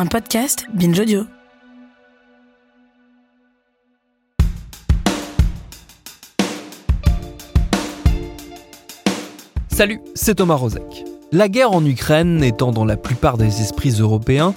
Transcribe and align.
Un 0.00 0.06
podcast 0.06 0.68
Binge 0.72 1.00
Audio. 1.00 1.24
Salut, 9.68 10.00
c'est 10.14 10.36
Thomas 10.36 10.54
Rozek. 10.54 11.04
La 11.32 11.48
guerre 11.48 11.72
en 11.72 11.84
Ukraine 11.84 12.44
étant 12.44 12.70
dans 12.70 12.84
la 12.84 12.96
plupart 12.96 13.38
des 13.38 13.60
esprits 13.60 13.90
européens, 13.98 14.54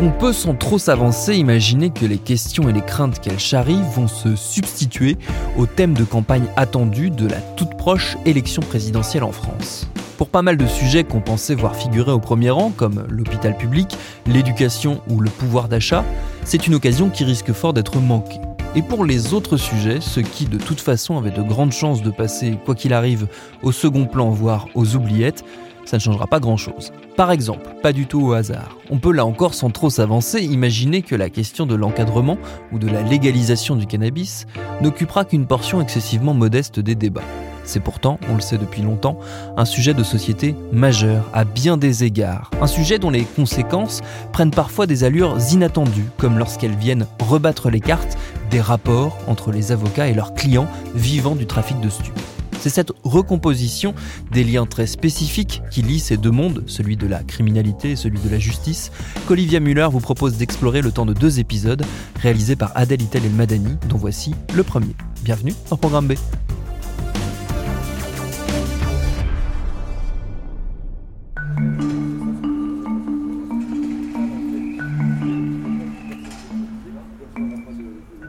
on 0.00 0.10
peut 0.10 0.32
sans 0.32 0.54
trop 0.54 0.78
s'avancer 0.78 1.36
imaginer 1.36 1.90
que 1.90 2.06
les 2.06 2.16
questions 2.16 2.70
et 2.70 2.72
les 2.72 2.80
craintes 2.80 3.20
qu'elle 3.20 3.38
charrie 3.38 3.82
vont 3.94 4.08
se 4.08 4.36
substituer 4.36 5.18
au 5.58 5.66
thème 5.66 5.92
de 5.92 6.04
campagne 6.04 6.46
attendu 6.56 7.10
de 7.10 7.28
la 7.28 7.42
toute 7.42 7.76
proche 7.76 8.16
élection 8.24 8.62
présidentielle 8.62 9.24
en 9.24 9.32
France. 9.32 9.86
Pour 10.18 10.30
pas 10.30 10.42
mal 10.42 10.56
de 10.56 10.66
sujets 10.66 11.04
qu'on 11.04 11.20
pensait 11.20 11.54
voir 11.54 11.76
figurer 11.76 12.10
au 12.10 12.18
premier 12.18 12.50
rang, 12.50 12.72
comme 12.76 13.06
l'hôpital 13.08 13.56
public, 13.56 13.96
l'éducation 14.26 15.00
ou 15.08 15.20
le 15.20 15.30
pouvoir 15.30 15.68
d'achat, 15.68 16.04
c'est 16.42 16.66
une 16.66 16.74
occasion 16.74 17.08
qui 17.08 17.22
risque 17.22 17.52
fort 17.52 17.72
d'être 17.72 18.00
manquée. 18.00 18.40
Et 18.74 18.82
pour 18.82 19.04
les 19.04 19.32
autres 19.32 19.56
sujets, 19.56 20.00
ceux 20.00 20.22
qui 20.22 20.46
de 20.46 20.58
toute 20.58 20.80
façon 20.80 21.16
avaient 21.16 21.30
de 21.30 21.40
grandes 21.40 21.70
chances 21.70 22.02
de 22.02 22.10
passer, 22.10 22.58
quoi 22.64 22.74
qu'il 22.74 22.94
arrive, 22.94 23.28
au 23.62 23.70
second 23.70 24.06
plan, 24.06 24.30
voire 24.30 24.66
aux 24.74 24.96
oubliettes, 24.96 25.44
ça 25.84 25.98
ne 25.98 26.02
changera 26.02 26.26
pas 26.26 26.40
grand-chose. 26.40 26.90
Par 27.16 27.30
exemple, 27.30 27.70
pas 27.80 27.92
du 27.92 28.06
tout 28.06 28.20
au 28.20 28.32
hasard, 28.32 28.76
on 28.90 28.98
peut 28.98 29.12
là 29.12 29.24
encore 29.24 29.54
sans 29.54 29.70
trop 29.70 29.88
s'avancer 29.88 30.40
imaginer 30.40 31.02
que 31.02 31.14
la 31.14 31.30
question 31.30 31.64
de 31.64 31.76
l'encadrement 31.76 32.38
ou 32.72 32.80
de 32.80 32.88
la 32.88 33.02
légalisation 33.02 33.76
du 33.76 33.86
cannabis 33.86 34.46
n'occupera 34.80 35.24
qu'une 35.24 35.46
portion 35.46 35.80
excessivement 35.80 36.34
modeste 36.34 36.80
des 36.80 36.96
débats. 36.96 37.22
C'est 37.68 37.80
pourtant, 37.80 38.18
on 38.30 38.34
le 38.34 38.40
sait 38.40 38.56
depuis 38.56 38.80
longtemps, 38.80 39.18
un 39.58 39.66
sujet 39.66 39.92
de 39.92 40.02
société 40.02 40.54
majeur 40.72 41.28
à 41.34 41.44
bien 41.44 41.76
des 41.76 42.02
égards. 42.02 42.50
Un 42.62 42.66
sujet 42.66 42.98
dont 42.98 43.10
les 43.10 43.24
conséquences 43.24 44.00
prennent 44.32 44.50
parfois 44.50 44.86
des 44.86 45.04
allures 45.04 45.36
inattendues, 45.52 46.06
comme 46.16 46.38
lorsqu'elles 46.38 46.74
viennent 46.74 47.06
rebattre 47.20 47.68
les 47.68 47.80
cartes 47.80 48.16
des 48.50 48.62
rapports 48.62 49.18
entre 49.26 49.52
les 49.52 49.70
avocats 49.70 50.08
et 50.08 50.14
leurs 50.14 50.32
clients 50.32 50.66
vivant 50.94 51.36
du 51.36 51.44
trafic 51.44 51.78
de 51.80 51.90
stupes. 51.90 52.18
C'est 52.58 52.70
cette 52.70 52.92
recomposition 53.04 53.94
des 54.32 54.44
liens 54.44 54.64
très 54.64 54.86
spécifiques 54.86 55.60
qui 55.70 55.82
lient 55.82 56.00
ces 56.00 56.16
deux 56.16 56.30
mondes, 56.30 56.64
celui 56.68 56.96
de 56.96 57.06
la 57.06 57.22
criminalité 57.22 57.90
et 57.90 57.96
celui 57.96 58.18
de 58.18 58.30
la 58.30 58.38
justice, 58.38 58.92
qu'Olivia 59.26 59.60
Muller 59.60 59.88
vous 59.92 60.00
propose 60.00 60.38
d'explorer 60.38 60.80
le 60.80 60.90
temps 60.90 61.04
de 61.04 61.12
deux 61.12 61.38
épisodes 61.38 61.84
réalisés 62.22 62.56
par 62.56 62.72
Adèle 62.76 63.02
Itel 63.02 63.26
El 63.26 63.32
Madani, 63.32 63.76
dont 63.90 63.98
voici 63.98 64.34
le 64.54 64.62
premier. 64.62 64.96
Bienvenue 65.22 65.52
dans 65.68 65.76
Programme 65.76 66.08
B. 66.08 66.14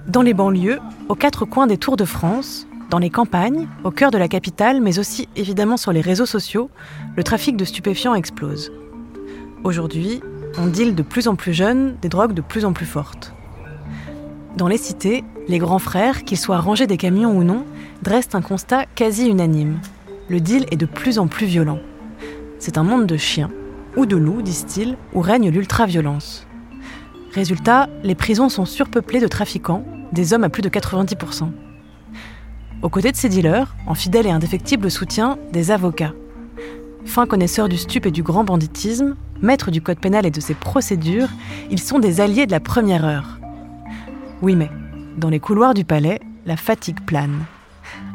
Dans 0.10 0.24
les 0.24 0.34
banlieues, 0.34 0.80
aux 1.08 1.14
quatre 1.14 1.46
coins 1.46 1.68
des 1.68 1.78
Tours 1.78 1.96
de 1.96 2.04
France, 2.04 2.66
dans 2.90 2.98
les 2.98 3.12
campagnes, 3.12 3.68
au 3.84 3.92
cœur 3.92 4.10
de 4.10 4.18
la 4.18 4.28
capitale, 4.28 4.82
mais 4.82 4.98
aussi 4.98 5.30
évidemment 5.36 5.78
sur 5.78 5.92
les 5.92 6.02
réseaux 6.02 6.26
sociaux, 6.26 6.72
le 7.16 7.24
trafic 7.24 7.56
de 7.56 7.64
stupéfiants 7.64 8.16
explose. 8.16 8.72
Aujourd'hui, 9.64 10.22
on 10.58 10.66
deal 10.66 10.96
de 10.96 11.04
plus 11.04 11.28
en 11.28 11.36
plus 11.36 11.54
jeunes 11.54 11.96
des 12.02 12.10
drogues 12.10 12.34
de 12.34 12.42
plus 12.42 12.66
en 12.66 12.74
plus 12.74 12.88
fortes. 12.88 13.36
Dans 14.58 14.68
les 14.68 14.80
cités, 14.80 15.24
les 15.48 15.60
grands 15.60 15.78
frères, 15.78 16.24
qu'ils 16.24 16.40
soient 16.40 16.58
rangés 16.58 16.88
des 16.88 16.98
camions 16.98 17.38
ou 17.38 17.44
non, 17.44 17.64
dressent 18.02 18.34
un 18.34 18.42
constat 18.42 18.88
quasi 18.96 19.28
unanime. 19.28 19.80
Le 20.28 20.40
deal 20.40 20.66
est 20.72 20.78
de 20.78 20.88
plus 20.88 21.20
en 21.20 21.28
plus 21.28 21.46
violent. 21.46 21.80
C'est 22.58 22.80
un 22.80 22.84
monde 22.84 23.06
de 23.06 23.18
chiens, 23.18 23.52
ou 23.96 24.08
de 24.08 24.18
loups, 24.18 24.42
disent-ils, 24.42 24.98
où 25.14 25.22
règne 25.22 25.52
l'ultra-violence. 25.52 26.48
Résultat, 27.32 27.90
les 28.04 28.16
prisons 28.16 28.50
sont 28.50 28.66
surpeuplées 28.66 29.20
de 29.20 29.28
trafiquants, 29.28 29.86
des 30.12 30.34
hommes 30.34 30.44
à 30.44 30.50
plus 30.50 30.62
de 30.62 30.70
90%. 30.70 31.50
Aux 32.82 32.90
côtés 32.90 33.12
de 33.12 33.18
ces 33.18 33.30
dealers, 33.30 33.76
en 33.88 33.94
fidèle 33.94 34.26
et 34.26 34.32
indéfectible 34.32 34.90
soutien, 34.90 35.38
des 35.52 35.72
avocats. 35.72 36.14
Fins 37.06 37.26
connaisseurs 37.26 37.70
du 37.70 37.78
stup 37.78 38.06
et 38.06 38.12
du 38.12 38.24
grand 38.24 38.44
banditisme, 38.44 39.16
maîtres 39.42 39.72
du 39.72 39.82
code 39.82 40.00
pénal 40.00 40.26
et 40.26 40.32
de 40.32 40.40
ses 40.40 40.54
procédures, 40.54 41.30
ils 41.72 41.82
sont 41.82 42.00
des 42.00 42.22
alliés 42.22 42.46
de 42.46 42.52
la 42.52 42.60
première 42.60 43.06
heure. 43.06 43.40
Oui 44.42 44.56
mais, 44.56 44.70
dans 45.18 45.30
les 45.30 45.40
couloirs 45.40 45.74
du 45.74 45.84
palais, 45.84 46.20
la 46.46 46.56
fatigue 46.56 47.02
plane. 47.02 47.44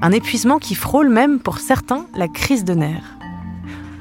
Un 0.00 0.12
épuisement 0.12 0.58
qui 0.58 0.74
frôle 0.74 1.08
même, 1.08 1.38
pour 1.40 1.58
certains, 1.58 2.06
la 2.16 2.28
crise 2.28 2.64
de 2.64 2.74
nerfs. 2.74 3.18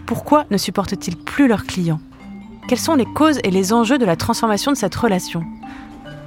Pourquoi 0.06 0.46
ne 0.52 0.58
supportent-ils 0.58 1.18
plus 1.18 1.48
leurs 1.48 1.66
clients? 1.66 2.00
Quelles 2.68 2.80
sont 2.80 2.96
les 2.96 3.06
causes 3.06 3.40
et 3.44 3.52
les 3.52 3.74
enjeux 3.74 3.98
de 3.98 4.06
la 4.06 4.16
transformation 4.16 4.72
de 4.72 4.78
cette 4.78 4.96
relation? 4.96 5.44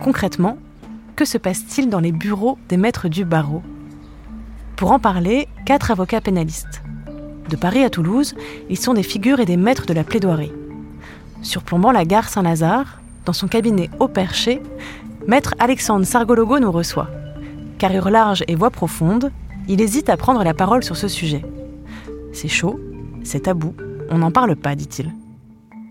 Concrètement, 0.00 0.58
que 1.16 1.24
se 1.24 1.38
passe-t-il 1.38 1.88
dans 1.88 1.98
les 1.98 2.12
bureaux 2.12 2.58
des 2.68 2.76
maîtres 2.76 3.08
du 3.08 3.24
barreau 3.24 3.62
Pour 4.76 4.92
en 4.92 4.98
parler, 4.98 5.48
quatre 5.64 5.90
avocats 5.90 6.20
pénalistes. 6.20 6.82
De 7.48 7.56
Paris 7.56 7.82
à 7.82 7.90
Toulouse, 7.90 8.34
ils 8.68 8.78
sont 8.78 8.92
des 8.92 9.02
figures 9.02 9.40
et 9.40 9.46
des 9.46 9.56
maîtres 9.56 9.86
de 9.86 9.94
la 9.94 10.04
plaidoirie. 10.04 10.52
Surplombant 11.40 11.90
la 11.90 12.04
gare 12.04 12.28
Saint-Lazare, 12.28 13.00
dans 13.24 13.32
son 13.32 13.48
cabinet 13.48 13.88
au 13.98 14.08
perché, 14.08 14.62
maître 15.26 15.54
Alexandre 15.58 16.04
Sargologo 16.04 16.58
nous 16.58 16.70
reçoit. 16.70 17.08
Carrure 17.78 18.10
large 18.10 18.44
et 18.46 18.54
voix 18.54 18.70
profonde, 18.70 19.32
il 19.68 19.80
hésite 19.80 20.10
à 20.10 20.16
prendre 20.16 20.44
la 20.44 20.54
parole 20.54 20.84
sur 20.84 20.96
ce 20.96 21.08
sujet. 21.08 21.44
C'est 22.32 22.48
chaud, 22.48 22.78
c'est 23.24 23.44
tabou, 23.44 23.74
on 24.10 24.18
n'en 24.18 24.30
parle 24.30 24.54
pas, 24.54 24.74
dit-il. 24.74 25.12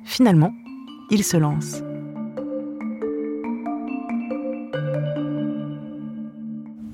Finalement, 0.05 0.53
il 1.09 1.23
se 1.23 1.38
lance. 1.38 1.81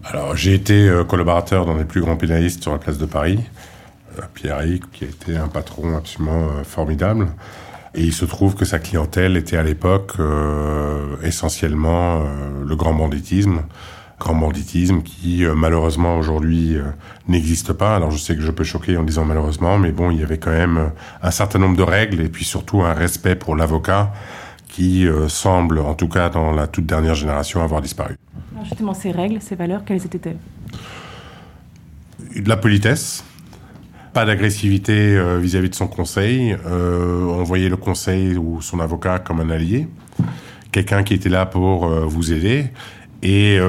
Alors, 0.03 0.35
j'ai 0.35 0.55
été 0.55 0.89
euh, 0.89 1.03
collaborateur 1.03 1.65
dans 1.65 1.75
les 1.75 1.85
plus 1.85 2.01
grands 2.01 2.15
pénalistes 2.15 2.63
sur 2.63 2.71
la 2.71 2.79
place 2.79 2.97
de 2.97 3.05
Paris. 3.05 3.39
Euh, 4.17 4.23
Pierre-Eric, 4.33 4.89
qui 4.91 5.03
a 5.03 5.07
été 5.07 5.37
un 5.37 5.47
patron 5.47 5.95
absolument 5.95 6.45
euh, 6.45 6.63
formidable. 6.63 7.27
Et 7.93 8.01
il 8.01 8.13
se 8.13 8.25
trouve 8.25 8.55
que 8.55 8.65
sa 8.65 8.79
clientèle 8.79 9.37
était 9.37 9.57
à 9.57 9.63
l'époque 9.63 10.13
essentiellement 11.23 12.23
le 12.65 12.75
grand 12.77 12.93
banditisme, 12.93 13.63
grand 14.17 14.33
banditisme 14.33 15.01
qui 15.01 15.43
malheureusement 15.53 16.17
aujourd'hui 16.17 16.77
n'existe 17.27 17.73
pas. 17.73 17.97
Alors 17.97 18.09
je 18.09 18.17
sais 18.17 18.33
que 18.33 18.41
je 18.41 18.51
peux 18.51 18.63
choquer 18.63 18.95
en 18.95 19.03
disant 19.03 19.25
malheureusement, 19.25 19.77
mais 19.77 19.91
bon, 19.91 20.09
il 20.09 20.21
y 20.21 20.23
avait 20.23 20.37
quand 20.37 20.51
même 20.51 20.91
un 21.21 21.31
certain 21.31 21.59
nombre 21.59 21.75
de 21.75 21.83
règles 21.83 22.21
et 22.21 22.29
puis 22.29 22.45
surtout 22.45 22.81
un 22.81 22.93
respect 22.93 23.35
pour 23.35 23.57
l'avocat 23.57 24.13
qui 24.71 25.05
semble, 25.27 25.79
en 25.79 25.93
tout 25.93 26.07
cas 26.07 26.29
dans 26.29 26.51
la 26.51 26.65
toute 26.65 26.85
dernière 26.85 27.13
génération, 27.13 27.61
avoir 27.61 27.81
disparu. 27.81 28.15
Alors 28.53 28.65
justement, 28.65 28.93
ces 28.93 29.11
règles, 29.11 29.41
ces 29.41 29.55
valeurs, 29.55 29.83
quelles 29.85 30.05
étaient-elles? 30.05 30.37
De 32.41 32.47
la 32.47 32.57
politesse, 32.57 33.23
pas 34.13 34.25
d'agressivité 34.25 35.21
vis-à-vis 35.39 35.69
de 35.69 35.75
son 35.75 35.87
conseil. 35.87 36.55
on 36.65 37.43
voyait 37.43 37.69
le 37.69 37.75
conseil 37.75 38.37
ou 38.37 38.61
son 38.61 38.79
avocat 38.79 39.19
comme 39.19 39.41
un 39.41 39.49
allié, 39.49 39.87
quelqu'un 40.71 41.03
qui 41.03 41.13
était 41.15 41.29
là 41.29 41.45
pour 41.45 41.87
vous 41.87 42.31
aider 42.31 42.71
et 43.21 43.59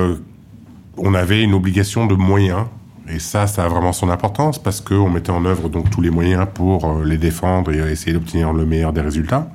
on 0.97 1.15
avait 1.15 1.43
une 1.43 1.55
obligation 1.55 2.07
de 2.07 2.15
moyens. 2.15 2.67
Et 3.09 3.19
ça, 3.19 3.47
ça 3.47 3.65
a 3.65 3.69
vraiment 3.69 3.93
son 3.93 4.09
importance 4.11 4.59
parce 4.59 4.81
qu'on 4.81 5.11
mettait 5.11 5.31
en 5.31 5.45
œuvre 5.45 5.69
donc 5.69 5.91
tous 5.91 6.01
les 6.01 6.11
moyens 6.11 6.47
pour 6.53 6.85
euh, 6.85 7.05
les 7.05 7.19
défendre 7.19 7.73
et 7.73 7.79
essayer 7.91 8.13
d'obtenir 8.13 8.53
le 8.53 8.65
meilleur 8.65 8.93
des 8.93 9.01
résultats. 9.01 9.51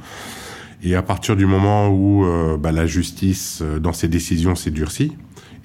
Et 0.84 0.96
à 0.96 1.02
partir 1.02 1.36
du 1.36 1.46
moment 1.46 1.90
où 1.90 2.26
euh, 2.26 2.58
bah, 2.58 2.72
la 2.72 2.86
justice, 2.86 3.60
euh, 3.62 3.80
dans 3.80 3.94
ses 3.94 4.08
décisions, 4.08 4.56
s'est 4.56 4.72
durcie, 4.72 5.16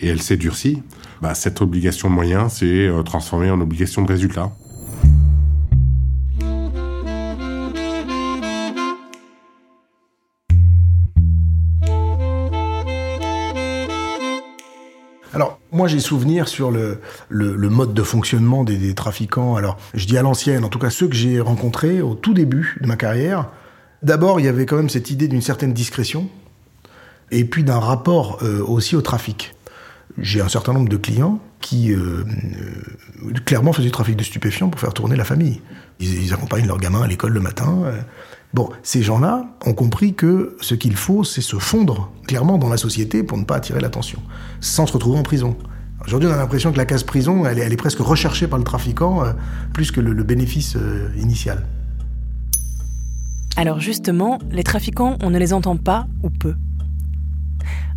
et 0.01 0.09
elle 0.09 0.23
s'est 0.23 0.37
durcie, 0.37 0.83
bah, 1.21 1.35
cette 1.35 1.61
obligation 1.61 2.09
de 2.09 2.15
moyens 2.15 2.55
s'est 2.55 2.91
transformée 3.05 3.51
en 3.51 3.61
obligation 3.61 4.03
de 4.03 4.09
résultat. 4.09 4.53
Moi, 15.75 15.89
j'ai 15.89 16.01
souvenir 16.01 16.49
sur 16.49 16.71
le, 16.71 17.01
mode 17.31 17.95
de 17.95 18.03
fonctionnement 18.03 18.63
des, 18.63 18.95
trafiquants. 18.95 19.57
Alors, 19.57 19.79
je 19.95 20.07
dis 20.07 20.19
à 20.19 20.23
l'ancienne, 20.23 20.65
en 20.65 20.69
tout 20.69 20.79
cas 20.79 20.91
ceux 20.91 21.09
que 21.09 21.15
j'ai 21.15 21.41
rencontrés 21.41 22.03
au 22.03 22.15
tout 22.15 22.35
début 22.35 22.77
de 22.83 22.87
ma 22.87 22.97
carrière. 22.97 23.51
D'abord, 24.03 24.41
il 24.41 24.47
y 24.47 24.49
avait 24.49 24.67
quand 24.67 24.77
même 24.77 24.89
cette 24.89 25.11
idée 25.11 25.29
d'une 25.29 25.43
certaine 25.43 25.73
discrétion, 25.73 26.29
et 27.31 27.45
puis 27.45 27.65
d'un 27.65 27.79
rapport 27.79 28.39
euh, 28.43 28.63
aussi 28.65 28.97
au 28.97 29.01
trafic. 29.01 29.55
J'ai 30.19 30.41
un 30.41 30.49
certain 30.49 30.73
nombre 30.75 30.89
de 30.89 30.97
clients 30.97 31.41
qui 31.61 31.93
euh, 31.93 32.25
euh, 33.25 33.33
clairement 33.47 33.73
faisaient 33.73 33.87
du 33.87 33.93
trafic 33.93 34.17
de 34.17 34.25
stupéfiants 34.25 34.69
pour 34.69 34.81
faire 34.81 34.93
tourner 34.93 35.17
la 35.17 35.25
famille. 35.25 35.63
Ils, 36.01 36.35
accompagnent 36.35 36.67
leurs 36.67 36.79
gamins 36.79 37.03
à 37.03 37.07
l'école 37.07 37.33
le 37.33 37.41
matin. 37.41 37.85
Bon, 38.53 38.69
ces 38.83 39.03
gens-là 39.03 39.47
ont 39.65 39.73
compris 39.73 40.15
que 40.15 40.57
ce 40.61 40.75
qu'il 40.75 40.97
faut, 40.97 41.23
c'est 41.23 41.41
se 41.41 41.57
fondre 41.57 42.11
clairement 42.27 42.59
dans 42.59 42.69
la 42.69 42.77
société 42.77 43.23
pour 43.23 43.39
ne 43.39 43.45
pas 43.45 43.57
attirer 43.57 43.81
l'attention, 43.81 44.21
sans 44.61 44.87
se 44.87 44.93
retrouver 44.93 45.19
en 45.19 45.23
prison. 45.23 45.57
Aujourd'hui, 46.05 46.29
on 46.29 46.33
a 46.33 46.37
l'impression 46.37 46.73
que 46.73 46.77
la 46.77 46.85
case 46.85 47.05
prison, 47.05 47.47
elle 47.47 47.61
est, 47.61 47.77
presque 47.77 48.01
recherchée 48.01 48.49
par 48.49 48.59
le 48.59 48.65
trafiquant, 48.65 49.23
plus 49.73 49.93
que 49.93 50.01
le, 50.01 50.25
bénéfice 50.25 50.77
initial. 51.17 51.65
Alors 53.57 53.81
justement, 53.81 54.39
les 54.51 54.63
trafiquants, 54.63 55.17
on 55.23 55.31
ne 55.31 55.39
les 55.39 55.53
entend 55.53 55.77
pas 55.77 56.07
ou 56.23 56.31
peu. 56.31 56.55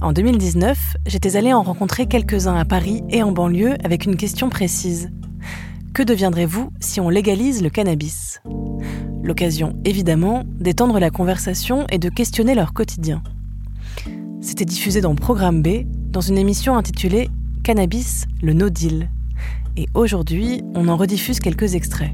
En 0.02 0.12
2019, 0.12 0.98
j'étais 1.08 1.38
allée 1.38 1.54
en 1.54 1.64
rencontrer 1.64 2.08
quelques-uns 2.08 2.56
à 2.56 2.66
Paris 2.66 3.02
et 3.10 3.24
en 3.24 3.32
banlieue 3.32 3.76
avec 3.84 4.06
une 4.06 4.18
question 4.18 4.50
précise. 4.50 5.10
Que 5.94 6.04
deviendrez-vous 6.04 6.72
si 6.82 7.00
on 7.00 7.10
légalise 7.10 7.64
le 7.64 7.70
cannabis? 7.70 8.42
L'occasion, 9.24 9.74
évidemment, 9.86 10.44
d'étendre 10.60 11.00
la 11.00 11.10
conversation 11.10 11.88
et 11.90 11.98
de 11.98 12.10
questionner 12.10 12.54
leur 12.54 12.74
quotidien. 12.74 13.24
C'était 14.42 14.66
diffusé 14.66 15.02
dans 15.02 15.16
Programme 15.16 15.64
B, 15.64 15.86
dans 16.12 16.22
une 16.22 16.38
émission 16.38 16.76
intitulée 16.78 17.30
Cannabis, 17.64 18.26
le 18.44 18.54
no 18.54 18.70
deal. 18.70 19.10
Et 19.78 19.88
aujourd'hui, 19.94 20.62
on 20.76 20.88
en 20.90 20.98
rediffuse 20.98 21.40
quelques 21.40 21.74
extraits. 21.74 22.12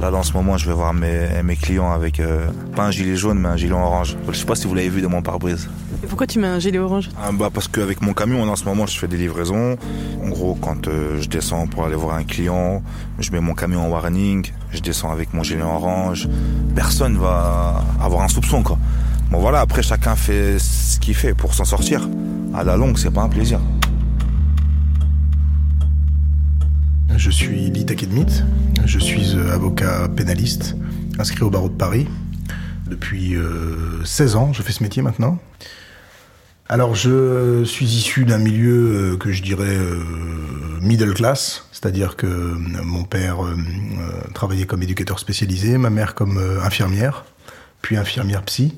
Là, 0.00 0.12
en 0.12 0.22
ce 0.22 0.32
moment, 0.32 0.56
je 0.56 0.66
vais 0.66 0.74
voir 0.74 0.94
mes, 0.94 1.42
mes 1.42 1.56
clients 1.56 1.90
avec 1.90 2.20
euh, 2.20 2.46
pas 2.76 2.84
un 2.84 2.90
gilet 2.92 3.16
jaune, 3.16 3.38
mais 3.40 3.48
un 3.48 3.56
gilet 3.56 3.72
orange. 3.72 4.16
Je 4.30 4.36
sais 4.36 4.46
pas 4.46 4.54
si 4.54 4.68
vous 4.68 4.74
l'avez 4.74 4.88
vu 4.88 5.02
dans 5.02 5.08
mon 5.08 5.22
pare-brise. 5.22 5.68
Pourquoi 6.08 6.28
tu 6.28 6.38
mets 6.38 6.46
un 6.46 6.60
gilet 6.60 6.78
orange? 6.78 7.10
Ah, 7.20 7.30
bah 7.32 7.50
Parce 7.52 7.66
qu'avec 7.66 8.00
mon 8.00 8.12
camion, 8.12 8.48
en 8.48 8.54
ce 8.54 8.64
moment, 8.64 8.86
je 8.86 8.96
fais 8.96 9.08
des 9.08 9.16
livraisons. 9.16 9.76
En 10.24 10.28
gros, 10.28 10.54
quand 10.54 10.86
euh, 10.86 11.20
je 11.20 11.28
descends 11.28 11.66
pour 11.66 11.84
aller 11.84 11.96
voir 11.96 12.14
un 12.14 12.22
client, 12.22 12.80
je 13.18 13.32
mets 13.32 13.40
mon 13.40 13.54
camion 13.54 13.86
en 13.86 13.88
warning, 13.88 14.46
je 14.70 14.78
descends 14.78 15.10
avec 15.10 15.34
mon 15.34 15.42
gilet 15.42 15.62
orange. 15.62 16.28
Personne 16.76 17.18
va 17.18 17.82
avoir 18.00 18.22
un 18.22 18.28
soupçon, 18.28 18.62
quoi. 18.62 18.78
Bon, 19.32 19.40
voilà, 19.40 19.60
après, 19.60 19.82
chacun 19.82 20.14
fait 20.14 20.60
ce 20.60 21.00
qu'il 21.00 21.14
fait 21.16 21.34
pour 21.34 21.54
s'en 21.54 21.64
sortir. 21.64 22.08
À 22.54 22.62
la 22.62 22.76
longue, 22.76 22.98
c'est 22.98 23.10
pas 23.10 23.22
un 23.22 23.28
plaisir. 23.28 23.58
Je 27.18 27.32
suis 27.32 27.68
Lee 27.68 27.84
Takedmit, 27.84 28.44
je 28.86 28.98
suis 29.00 29.34
euh, 29.34 29.52
avocat 29.52 30.06
pénaliste 30.08 30.76
inscrit 31.18 31.42
au 31.42 31.50
barreau 31.50 31.68
de 31.68 31.74
Paris. 31.74 32.06
Depuis 32.86 33.34
16 34.04 34.34
euh, 34.34 34.38
ans, 34.38 34.52
je 34.52 34.62
fais 34.62 34.70
ce 34.70 34.84
métier 34.84 35.02
maintenant. 35.02 35.36
Alors 36.68 36.94
je 36.94 37.64
suis 37.64 37.86
issu 37.86 38.24
d'un 38.24 38.38
milieu 38.38 39.14
euh, 39.14 39.16
que 39.16 39.32
je 39.32 39.42
dirais 39.42 39.76
middle 40.80 41.12
class, 41.12 41.66
c'est-à-dire 41.72 42.14
que 42.14 42.26
mon 42.26 43.02
père 43.02 43.38
travaillait 44.32 44.66
comme 44.66 44.84
éducateur 44.84 45.18
spécialisé, 45.18 45.76
ma 45.76 45.90
mère 45.90 46.14
comme 46.14 46.38
infirmière, 46.62 47.24
puis 47.82 47.96
infirmière 47.96 48.44
psy. 48.44 48.76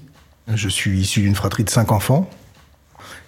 Je 0.48 0.68
suis 0.70 0.98
issu 0.98 1.20
d'une 1.20 1.34
fratrie 1.34 1.64
de 1.64 1.70
cinq 1.70 1.92
enfants. 1.92 2.30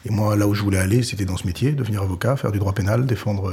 Et 0.07 0.11
moi, 0.11 0.37
là 0.37 0.49
où 0.49 0.55
je 0.55 0.63
voulais 0.63 0.79
aller, 0.79 1.03
c'était 1.03 1.27
dans 1.27 1.37
ce 1.37 1.47
métier, 1.47 1.73
devenir 1.73 2.01
avocat, 2.01 2.35
faire 2.37 2.51
du 2.51 2.59
droit 2.59 2.73
pénal, 2.73 3.05
défendre 3.05 3.53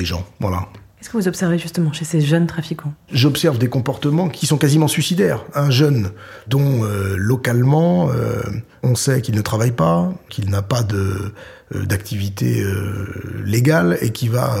des 0.00 0.06
gens. 0.06 0.24
Voilà. 0.40 0.66
Qu'est-ce 0.96 1.10
que 1.10 1.16
vous 1.16 1.28
observez 1.28 1.58
justement 1.58 1.92
chez 1.92 2.04
ces 2.04 2.20
jeunes 2.20 2.46
trafiquants? 2.46 2.92
J'observe 3.10 3.58
des 3.58 3.68
comportements 3.68 4.28
qui 4.28 4.46
sont 4.46 4.58
quasiment 4.58 4.88
suicidaires. 4.88 5.44
Un 5.54 5.70
jeune 5.70 6.10
dont 6.46 6.84
euh, 6.84 7.14
localement 7.16 8.10
euh, 8.10 8.42
on 8.82 8.94
sait 8.94 9.22
qu'il 9.22 9.34
ne 9.34 9.40
travaille 9.40 9.72
pas, 9.72 10.12
qu'il 10.28 10.50
n'a 10.50 10.60
pas 10.62 10.82
de 10.82 11.32
euh, 11.74 11.86
d'activité 11.86 12.62
légale 13.44 13.96
et 14.00 14.10
qui 14.10 14.28
va 14.28 14.56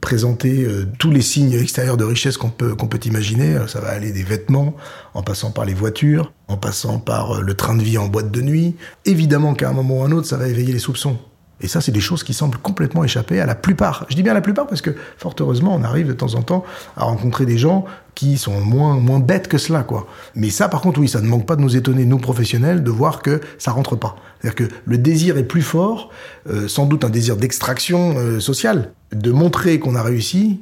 présenter 0.00 0.68
tous 0.98 1.10
les 1.10 1.22
signes 1.22 1.54
extérieurs 1.54 1.96
de 1.96 2.04
richesse 2.04 2.36
qu'on 2.36 2.50
peut 2.50 2.74
qu'on 2.74 2.88
peut 2.88 3.00
imaginer. 3.04 3.56
Ça 3.66 3.80
va 3.80 3.88
aller 3.88 4.12
des 4.12 4.22
vêtements, 4.22 4.76
en 5.14 5.22
passant 5.22 5.50
par 5.50 5.64
les 5.64 5.74
voitures, 5.74 6.32
en 6.48 6.56
passant 6.58 6.98
par 6.98 7.40
le 7.40 7.54
train 7.54 7.74
de 7.74 7.82
vie 7.82 7.98
en 7.98 8.08
boîte 8.08 8.30
de 8.30 8.42
nuit. 8.42 8.76
Évidemment 9.06 9.54
qu'à 9.54 9.70
un 9.70 9.72
moment 9.72 10.00
ou 10.00 10.02
à 10.02 10.06
un 10.06 10.12
autre, 10.12 10.28
ça 10.28 10.36
va 10.36 10.46
éveiller 10.46 10.72
les 10.72 10.78
soupçons. 10.78 11.18
Et 11.62 11.68
ça, 11.68 11.80
c'est 11.80 11.92
des 11.92 12.00
choses 12.00 12.24
qui 12.24 12.34
semblent 12.34 12.58
complètement 12.58 13.04
échapper 13.04 13.40
à 13.40 13.46
la 13.46 13.54
plupart. 13.54 14.04
Je 14.08 14.16
dis 14.16 14.22
bien 14.22 14.34
la 14.34 14.40
plupart 14.40 14.66
parce 14.66 14.80
que, 14.80 14.94
fort 15.16 15.34
heureusement, 15.40 15.74
on 15.74 15.84
arrive 15.84 16.08
de 16.08 16.12
temps 16.12 16.34
en 16.34 16.42
temps 16.42 16.64
à 16.96 17.04
rencontrer 17.04 17.46
des 17.46 17.56
gens 17.56 17.84
qui 18.14 18.36
sont 18.36 18.60
moins, 18.60 18.96
moins 18.96 19.20
bêtes 19.20 19.48
que 19.48 19.58
cela, 19.58 19.84
quoi. 19.84 20.06
Mais 20.34 20.50
ça, 20.50 20.68
par 20.68 20.80
contre, 20.80 21.00
oui, 21.00 21.08
ça 21.08 21.20
ne 21.20 21.28
manque 21.28 21.46
pas 21.46 21.56
de 21.56 21.62
nous 21.62 21.76
étonner, 21.76 22.04
nous 22.04 22.18
professionnels, 22.18 22.82
de 22.82 22.90
voir 22.90 23.22
que 23.22 23.40
ça 23.58 23.70
rentre 23.70 23.96
pas. 23.96 24.16
C'est-à-dire 24.40 24.68
que 24.68 24.74
le 24.84 24.98
désir 24.98 25.38
est 25.38 25.44
plus 25.44 25.62
fort, 25.62 26.10
euh, 26.50 26.68
sans 26.68 26.86
doute 26.86 27.04
un 27.04 27.10
désir 27.10 27.36
d'extraction 27.36 28.14
euh, 28.18 28.40
sociale, 28.40 28.92
de 29.12 29.30
montrer 29.30 29.78
qu'on 29.78 29.94
a 29.94 30.02
réussi. 30.02 30.60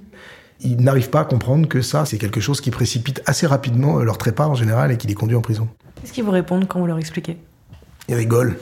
Ils 0.61 0.83
n'arrivent 0.83 1.11
pas 1.11 1.21
à 1.21 1.25
comprendre 1.25 1.67
que 1.67 1.81
ça, 1.81 2.05
c'est 2.05 2.19
quelque 2.19 2.41
chose 2.41 2.61
qui 2.61 2.71
précipite 2.71 3.23
assez 3.25 3.47
rapidement 3.47 3.99
leur 4.01 4.19
trépas 4.19 4.47
en 4.47 4.55
général 4.55 4.93
et 4.93 4.99
qui 4.99 5.07
les 5.07 5.15
conduit 5.15 5.37
en 5.37 5.41
prison. 5.41 5.69
Qu'est-ce 6.01 6.13
qu'ils 6.13 6.25
vous 6.25 6.31
répondent 6.31 6.69
quand 6.69 6.79
vous 6.79 6.87
leur 6.87 6.99
expliquez? 6.99 7.39
Ils 8.11 8.17
rigolent 8.17 8.57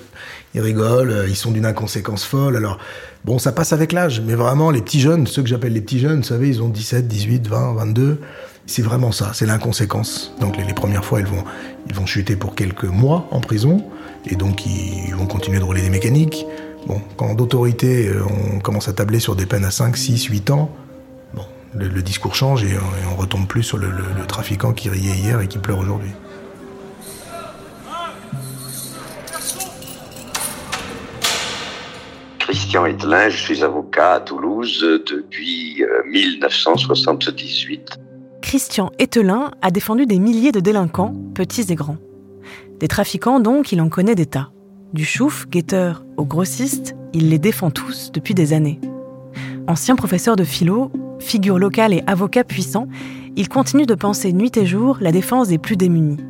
ils 0.54 0.60
rigolent, 0.60 1.10
euh, 1.10 1.28
ils 1.28 1.36
sont 1.36 1.50
d'une 1.50 1.66
inconséquence 1.66 2.24
folle. 2.24 2.56
Alors, 2.56 2.78
bon, 3.24 3.38
ça 3.38 3.52
passe 3.52 3.72
avec 3.72 3.92
l'âge, 3.92 4.22
mais 4.24 4.34
vraiment, 4.34 4.70
les 4.70 4.82
petits 4.82 5.00
jeunes, 5.00 5.26
ceux 5.26 5.42
que 5.42 5.48
j'appelle 5.48 5.72
les 5.72 5.80
petits 5.80 5.98
jeunes, 5.98 6.18
vous 6.18 6.26
savez, 6.26 6.48
ils 6.48 6.62
ont 6.62 6.68
17, 6.68 7.06
18, 7.06 7.46
20, 7.46 7.74
22. 7.74 8.20
C'est 8.66 8.82
vraiment 8.82 9.12
ça, 9.12 9.30
c'est 9.34 9.46
l'inconséquence. 9.46 10.34
Donc, 10.40 10.56
les, 10.56 10.74
premières 10.74 11.04
fois, 11.04 11.20
ils 11.20 11.26
vont, 11.26 11.44
ils 11.86 11.94
vont 11.94 12.06
chuter 12.06 12.36
pour 12.36 12.54
quelques 12.54 12.84
mois 12.84 13.26
en 13.30 13.40
prison, 13.40 13.84
et 14.26 14.36
donc, 14.36 14.66
ils, 14.66 15.14
vont 15.14 15.26
continuer 15.26 15.58
de 15.58 15.64
rouler 15.64 15.82
des 15.82 15.90
mécaniques. 15.90 16.44
Bon, 16.86 17.00
quand 17.16 17.34
d'autorité, 17.34 18.08
euh, 18.08 18.22
on 18.54 18.60
commence 18.60 18.88
à 18.88 18.92
tabler 18.92 19.20
sur 19.20 19.36
des 19.36 19.46
peines 19.46 19.64
à 19.64 19.70
5, 19.70 19.96
6, 19.96 20.24
8 20.24 20.50
ans, 20.50 20.70
bon, 21.34 21.44
le, 21.74 22.02
discours 22.02 22.34
change 22.34 22.64
et, 22.64 22.76
on 23.10 23.16
retombe 23.16 23.46
plus 23.46 23.62
sur 23.62 23.78
le 23.78 23.90
trafiquant 24.26 24.72
qui 24.72 24.88
riait 24.88 25.16
hier 25.16 25.40
et 25.40 25.48
qui 25.48 25.58
pleure 25.58 25.78
aujourd'hui. 25.78 26.10
Christian 32.48 32.86
Edelin, 32.86 33.28
je 33.28 33.36
suis 33.36 33.62
avocat 33.62 34.14
à 34.14 34.20
Toulouse 34.20 34.80
depuis 35.06 35.84
1978. 36.06 37.90
Euh, 37.90 38.02
Christian 38.40 38.90
Etelin 38.98 39.50
a 39.60 39.70
défendu 39.70 40.06
des 40.06 40.18
milliers 40.18 40.50
de 40.50 40.60
délinquants, 40.60 41.12
petits 41.34 41.66
et 41.68 41.74
grands. 41.74 41.98
Des 42.80 42.88
trafiquants 42.88 43.38
donc, 43.38 43.70
il 43.72 43.82
en 43.82 43.90
connaît 43.90 44.14
des 44.14 44.24
tas. 44.24 44.48
Du 44.94 45.04
chouf, 45.04 45.46
guetteur 45.50 46.06
au 46.16 46.24
grossiste, 46.24 46.96
il 47.12 47.28
les 47.28 47.38
défend 47.38 47.70
tous 47.70 48.12
depuis 48.12 48.32
des 48.32 48.54
années. 48.54 48.80
Ancien 49.66 49.94
professeur 49.94 50.34
de 50.34 50.44
philo, 50.44 50.90
figure 51.18 51.58
locale 51.58 51.92
et 51.92 52.02
avocat 52.06 52.44
puissant, 52.44 52.88
il 53.36 53.50
continue 53.50 53.84
de 53.84 53.94
penser 53.94 54.32
nuit 54.32 54.56
et 54.56 54.64
jour 54.64 54.96
la 55.02 55.12
défense 55.12 55.48
des 55.48 55.58
plus 55.58 55.76
démunis. 55.76 56.24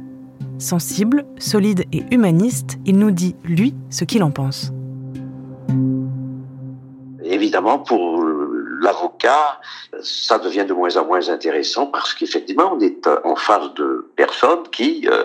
Sensible, 0.59 1.27
solide 1.39 1.85
et 1.93 2.03
humaniste, 2.11 2.77
il 2.87 2.99
nous 2.99 3.13
dit, 3.13 3.37
lui, 3.45 3.77
ce 3.89 4.03
qu'il 4.03 4.25
en 4.25 4.33
pense. 4.33 4.73
Évidemment, 7.29 7.79
pour 7.79 8.23
l'avocat, 8.81 9.61
ça 10.03 10.39
devient 10.39 10.65
de 10.65 10.75
moins 10.75 10.97
en 10.97 11.05
moins 11.05 11.29
intéressant 11.29 11.87
parce 11.87 12.15
qu'effectivement, 12.15 12.73
on 12.75 12.81
est 12.81 13.09
en 13.25 13.37
face 13.37 13.73
de 13.75 14.11
personnes 14.17 14.69
qui 14.71 15.09
euh, 15.09 15.25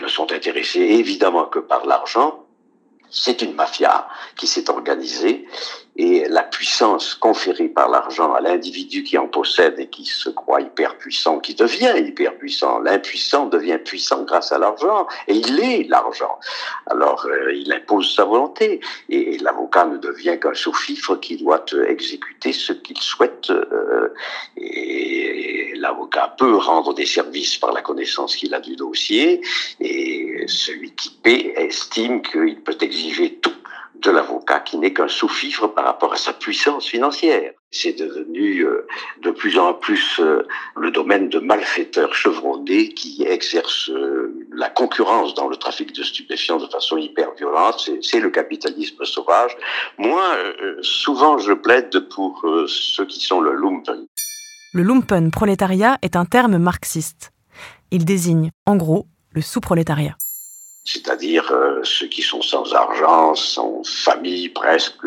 ne 0.00 0.08
sont 0.08 0.32
intéressées 0.32 0.80
évidemment 0.80 1.46
que 1.46 1.58
par 1.58 1.86
l'argent, 1.86 2.44
c'est 3.10 3.42
une 3.42 3.54
mafia 3.54 4.08
qui 4.36 4.46
s'est 4.46 4.68
organisée 4.70 5.46
et 5.98 6.28
la 6.28 6.44
puissance 6.44 7.16
conférée 7.16 7.68
par 7.68 7.90
l'argent 7.90 8.32
à 8.32 8.40
l'individu 8.40 9.02
qui 9.02 9.18
en 9.18 9.26
possède 9.26 9.80
et 9.80 9.88
qui 9.88 10.04
se 10.04 10.30
croit 10.30 10.60
hyper 10.60 10.96
puissant, 10.96 11.40
qui 11.40 11.56
devient 11.56 11.92
hyper 11.96 12.36
puissant. 12.36 12.78
L'impuissant 12.78 13.46
devient 13.46 13.80
puissant 13.84 14.22
grâce 14.22 14.52
à 14.52 14.58
l'argent 14.58 15.08
et 15.26 15.34
il 15.34 15.58
est 15.58 15.88
l'argent. 15.88 16.38
Alors 16.86 17.26
euh, 17.26 17.52
il 17.52 17.72
impose 17.72 18.14
sa 18.14 18.24
volonté 18.24 18.80
et 19.08 19.38
l'avocat 19.38 19.86
ne 19.86 19.96
devient 19.96 20.38
qu'un 20.40 20.54
sous-fifre 20.54 21.16
qui 21.16 21.36
doit 21.36 21.64
exécuter 21.88 22.52
ce 22.52 22.72
qu'il 22.72 22.98
souhaite. 22.98 23.50
Euh, 23.50 24.14
et 24.56 25.72
l'avocat 25.76 26.34
peut 26.38 26.56
rendre 26.56 26.94
des 26.94 27.06
services 27.06 27.58
par 27.58 27.72
la 27.72 27.82
connaissance 27.82 28.36
qu'il 28.36 28.54
a 28.54 28.60
du 28.60 28.76
dossier 28.76 29.40
et 29.80 30.44
celui 30.46 30.92
qui 30.94 31.10
paie 31.22 31.54
estime 31.56 32.22
qu'il 32.22 32.60
peut 32.60 32.78
exiger 32.80 33.34
tout 33.34 33.57
qui 34.58 34.78
n'est 34.78 34.92
qu'un 34.92 35.08
sous-fifre 35.08 35.68
par 35.68 35.84
rapport 35.84 36.12
à 36.12 36.16
sa 36.16 36.32
puissance 36.32 36.86
financière. 36.86 37.52
C'est 37.70 37.92
devenu 37.92 38.60
euh, 38.60 38.86
de 39.22 39.30
plus 39.30 39.58
en 39.58 39.74
plus 39.74 40.18
euh, 40.20 40.46
le 40.76 40.90
domaine 40.90 41.28
de 41.28 41.38
malfaiteurs 41.38 42.14
chevronnés 42.14 42.94
qui 42.94 43.24
exercent 43.24 43.90
euh, 43.90 44.34
la 44.52 44.70
concurrence 44.70 45.34
dans 45.34 45.48
le 45.48 45.56
trafic 45.56 45.92
de 45.94 46.02
stupéfiants 46.02 46.56
de 46.56 46.66
façon 46.66 46.96
hyper 46.96 47.34
violente. 47.34 47.90
C'est 48.00 48.20
le 48.20 48.30
capitalisme 48.30 49.04
sauvage. 49.04 49.54
Moi, 49.98 50.24
souvent, 50.80 51.38
je 51.38 51.52
plaide 51.52 52.08
pour 52.08 52.44
ceux 52.66 53.04
qui 53.04 53.20
sont 53.20 53.40
le 53.40 53.54
lumpen. 53.54 54.06
Le 54.72 54.82
lumpen 54.82 55.30
prolétariat 55.30 55.98
est 56.02 56.16
un 56.16 56.24
terme 56.24 56.56
marxiste. 56.58 57.32
Il 57.90 58.04
désigne, 58.04 58.50
en 58.66 58.76
gros, 58.76 59.06
le 59.32 59.42
sous-prolétariat 59.42 60.16
c'est-à-dire 60.84 61.50
euh, 61.52 61.80
ceux 61.84 62.06
qui 62.06 62.22
sont 62.22 62.42
sans 62.42 62.72
argent, 62.74 63.34
sans 63.34 63.82
famille 63.84 64.48
presque, 64.48 65.04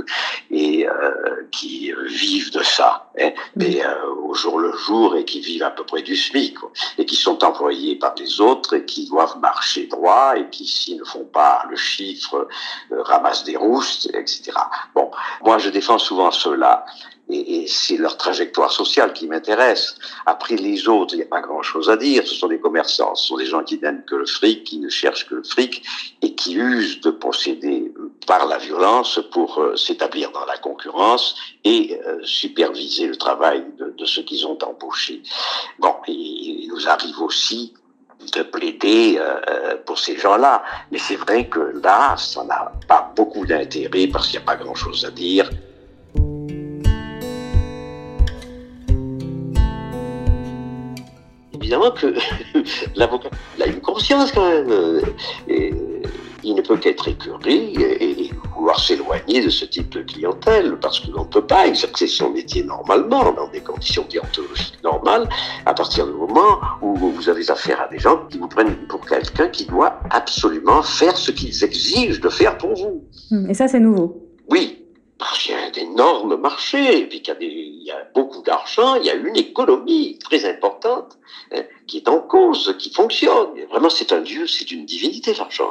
et 0.50 0.88
euh, 0.88 1.48
qui 1.52 1.92
vivent 2.08 2.52
de 2.52 2.64
ça, 2.64 3.11
hein, 3.20 3.32
mais 3.56 3.84
euh, 3.84 4.14
au 4.24 4.34
jour 4.34 4.60
le 4.60 4.72
jour, 4.74 5.16
et 5.16 5.26
qui 5.26 5.40
vivent 5.40 5.64
à 5.64 5.72
peu 5.72 5.84
près 5.84 6.02
du 6.02 6.16
SMIC, 6.16 6.56
et 6.98 7.06
qui 7.06 7.16
sont 7.16 7.44
employés 7.44 7.96
par 7.96 8.16
les 8.16 8.42
autres, 8.42 8.76
et 8.76 8.86
qui 8.86 9.08
doivent 9.08 9.40
marcher 9.40 9.88
droit, 9.88 10.34
et 10.38 10.50
qui, 10.50 10.66
s'ils 10.66 10.98
ne 10.98 11.04
font 11.04 11.26
pas 11.26 11.64
le 11.70 11.76
chiffre, 11.76 12.48
ramassent 12.92 13.44
des 13.44 13.58
roustes, 13.58 14.10
etc. 14.14 14.52
Bon, 14.96 15.12
moi 15.44 15.58
je 15.58 15.70
défends 15.70 16.00
souvent 16.00 16.32
ceux-là, 16.32 16.86
et, 17.32 17.66
c'est 17.68 17.98
leur 17.98 18.18
trajectoire 18.18 18.72
sociale 18.72 19.14
qui 19.14 19.28
m'intéresse. 19.28 19.96
Après 20.26 20.56
les 20.56 20.88
autres, 20.88 21.14
il 21.14 21.18
n'y 21.18 21.24
a 21.24 21.28
pas 21.28 21.42
grand-chose 21.42 21.90
à 21.90 21.98
dire. 21.98 22.28
Ce 22.28 22.36
sont 22.36 22.48
des 22.48 22.60
commerçants, 22.60 23.16
ce 23.16 23.28
sont 23.28 23.38
des 23.38 23.46
gens 23.46 23.64
qui 23.64 23.80
n'aiment 23.80 24.04
que 24.06 24.16
le 24.16 24.26
fric, 24.26 24.64
qui 24.64 24.80
ne 24.80 24.90
cherchent 24.90 25.28
que 25.28 25.36
le 25.36 25.44
fric 25.44 25.84
et 26.22 26.36
qui 26.36 26.56
usent 26.56 27.02
de 27.02 27.12
procéder 27.12 27.94
par 28.28 28.48
la 28.48 28.58
violence 28.58 29.20
pour 29.32 29.60
euh, 29.60 29.76
s'établir 29.76 30.32
dans 30.32 30.46
la 30.46 30.58
concurrence 30.58 31.36
et 31.64 32.00
euh, 32.06 32.20
superviser 32.24 33.01
le 33.08 33.16
travail 33.16 33.64
de, 33.78 34.06
ceux 34.06 34.24
qu'ils 34.24 34.46
ont 34.46 34.58
embauchés. 34.64 35.22
Bon, 35.80 35.96
il 36.08 36.68
nous 36.70 36.88
arrive 36.88 37.22
aussi 37.22 37.74
de 38.36 38.44
plaider 38.44 39.18
euh, 39.20 39.76
pour 39.86 39.98
ces 39.98 40.18
gens-là. 40.18 40.64
Mais 40.92 41.00
c'est 41.00 41.16
vrai 41.16 41.48
que 41.48 41.60
là, 41.84 42.16
ça 42.18 42.44
n'a 42.44 42.72
pas 42.88 43.12
beaucoup 43.16 43.46
d'intérêt 43.46 44.08
parce 44.08 44.28
qu'il 44.28 44.40
n'y 44.40 44.44
a 44.44 44.46
pas 44.46 44.56
grand-chose 44.56 45.06
à 45.06 45.12
dire. 45.12 45.50
évidemment 51.72 51.92
que 51.92 52.14
l'avocat 52.96 53.30
a 53.62 53.66
une 53.66 53.80
conscience 53.80 54.32
quand 54.32 54.50
même. 54.50 55.02
Et 55.48 55.74
il 56.44 56.56
ne 56.56 56.62
peut 56.62 56.78
qu'être 56.78 57.08
écœuré 57.08 57.54
et 57.54 58.31
vouloir 58.62 58.80
s'éloigner 58.80 59.42
de 59.42 59.50
ce 59.50 59.66
type 59.66 59.90
de 59.90 60.04
clientèle 60.04 60.78
parce 60.80 61.00
qu'on 61.00 61.22
ne 61.22 61.26
peut 61.26 61.46
pas 61.46 61.66
exercer 61.66 62.06
son 62.06 62.30
métier 62.30 62.64
normalement 62.64 63.32
dans 63.34 63.48
des 63.48 63.62
conditions 63.62 64.06
déontologiques 64.08 64.78
normales 64.84 65.28
à 65.66 65.74
partir 65.74 66.06
du 66.06 66.14
moment 66.14 66.60
où 66.84 66.96
vous 66.96 67.28
avez 67.28 67.50
affaire 67.50 67.82
à 67.82 67.88
des 67.88 67.98
gens 67.98 68.28
qui 68.30 68.38
vous 68.38 68.48
prennent 68.48 68.76
pour 68.88 69.04
quelqu'un 69.04 69.48
qui 69.48 69.66
doit 69.66 70.00
absolument 70.12 70.84
faire 70.84 71.18
ce 71.18 71.32
qu'ils 71.32 71.64
exigent 71.64 72.22
de 72.22 72.30
faire 72.30 72.56
pour 72.60 72.76
vous. 72.76 73.04
Et 73.50 73.56
ça, 73.56 73.68
c'est 73.68 73.80
nouveau. 73.80 74.30
Oui, 74.48 74.86
parce 75.18 75.40
qu'il 75.40 75.54
y 75.54 75.56
a 75.56 75.62
un 75.62 75.90
énorme 75.90 76.36
marché, 76.40 77.00
et 77.00 77.08
puis 77.08 77.24
qu'il 77.24 77.36
y, 77.42 77.86
y, 77.86 77.92
a 77.92 78.08
beaucoup 78.14 78.44
d'argent, 78.44 78.94
il 78.96 79.06
y 79.06 79.10
a 79.10 79.16
une 79.16 79.38
économie 79.38 80.20
très 80.20 80.46
importante 80.46 81.18
hein, 81.52 81.64
qui 81.88 81.98
est 81.98 82.08
en 82.08 82.20
cause, 82.20 82.76
qui 82.78 82.94
fonctionne. 82.94 83.60
vraiment, 83.72 83.90
c'est 83.90 84.12
un 84.12 84.22
dieu, 84.22 84.46
c'est 84.46 84.70
une 84.72 84.86
divinité, 84.86 85.34
l'argent. 85.34 85.66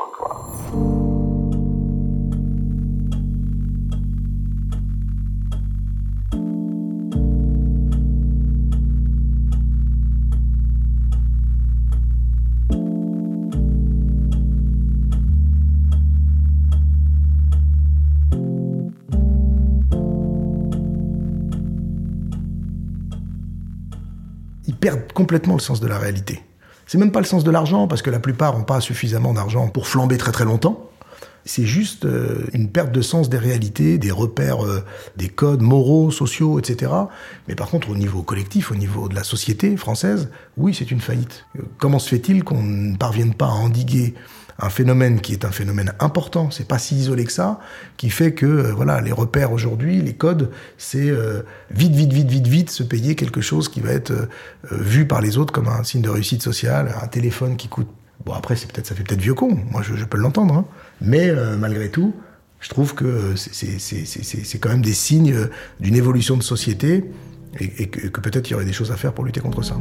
Complètement 24.96 25.54
le 25.54 25.60
sens 25.60 25.80
de 25.80 25.86
la 25.86 25.98
réalité. 25.98 26.42
C'est 26.86 26.98
même 26.98 27.12
pas 27.12 27.20
le 27.20 27.26
sens 27.26 27.44
de 27.44 27.50
l'argent, 27.50 27.86
parce 27.86 28.02
que 28.02 28.10
la 28.10 28.18
plupart 28.18 28.58
n'ont 28.58 28.64
pas 28.64 28.80
suffisamment 28.80 29.32
d'argent 29.32 29.68
pour 29.68 29.86
flamber 29.86 30.18
très 30.18 30.32
très 30.32 30.44
longtemps. 30.44 30.90
C'est 31.44 31.64
juste 31.64 32.04
euh, 32.04 32.46
une 32.52 32.68
perte 32.68 32.92
de 32.92 33.00
sens 33.00 33.30
des 33.30 33.38
réalités, 33.38 33.96
des 33.96 34.10
repères, 34.10 34.64
euh, 34.64 34.84
des 35.16 35.28
codes 35.28 35.62
moraux, 35.62 36.10
sociaux, 36.10 36.58
etc. 36.58 36.92
Mais 37.48 37.54
par 37.54 37.68
contre, 37.68 37.90
au 37.90 37.94
niveau 37.94 38.22
collectif, 38.22 38.70
au 38.70 38.74
niveau 38.74 39.08
de 39.08 39.14
la 39.14 39.24
société 39.24 39.76
française, 39.76 40.30
oui, 40.56 40.74
c'est 40.74 40.90
une 40.90 41.00
faillite. 41.00 41.46
Comment 41.78 41.98
se 41.98 42.08
fait-il 42.08 42.44
qu'on 42.44 42.62
ne 42.62 42.96
parvienne 42.96 43.34
pas 43.34 43.46
à 43.46 43.52
endiguer 43.52 44.14
un 44.60 44.70
phénomène 44.70 45.20
qui 45.20 45.32
est 45.32 45.44
un 45.44 45.50
phénomène 45.50 45.92
important, 45.98 46.50
c'est 46.50 46.68
pas 46.68 46.78
si 46.78 46.96
isolé 46.96 47.24
que 47.24 47.32
ça, 47.32 47.60
qui 47.96 48.10
fait 48.10 48.32
que 48.32 48.46
euh, 48.46 48.72
voilà 48.74 49.00
les 49.00 49.12
repères 49.12 49.52
aujourd'hui, 49.52 50.00
les 50.02 50.14
codes, 50.14 50.50
c'est 50.76 51.10
euh, 51.10 51.42
vite, 51.70 51.92
vite, 51.92 52.12
vite, 52.12 52.30
vite, 52.30 52.46
vite 52.46 52.70
se 52.70 52.82
payer 52.82 53.14
quelque 53.14 53.40
chose 53.40 53.68
qui 53.68 53.80
va 53.80 53.90
être 53.92 54.10
euh, 54.10 54.26
vu 54.70 55.06
par 55.06 55.20
les 55.20 55.38
autres 55.38 55.52
comme 55.52 55.68
un 55.68 55.82
signe 55.82 56.02
de 56.02 56.10
réussite 56.10 56.42
sociale, 56.42 56.94
un 57.02 57.06
téléphone 57.06 57.56
qui 57.56 57.68
coûte. 57.68 57.88
Bon 58.26 58.34
après 58.34 58.54
c'est 58.54 58.70
peut-être 58.70 58.86
ça 58.86 58.94
fait 58.94 59.02
peut-être 59.02 59.22
vieux 59.22 59.34
con, 59.34 59.58
moi 59.70 59.80
je, 59.82 60.04
peux 60.04 60.18
l'entendre, 60.18 60.54
hein. 60.54 60.66
mais 61.00 61.32
malgré 61.58 61.88
tout, 61.88 62.14
je 62.60 62.68
trouve 62.68 62.94
que 62.94 63.34
c'est 63.34 64.58
quand 64.58 64.68
même 64.68 64.82
des 64.82 64.92
signes 64.92 65.48
d'une 65.80 65.94
évolution 65.94 66.36
de 66.36 66.42
société 66.42 67.10
et, 67.58 67.88
que 67.88 68.20
peut-être 68.20 68.50
il 68.50 68.52
y 68.52 68.54
aurait 68.56 68.66
des 68.66 68.74
choses 68.74 68.92
à 68.92 68.96
faire 68.96 69.14
pour 69.14 69.24
lutter 69.24 69.40
contre 69.40 69.62
ça. 69.62 69.76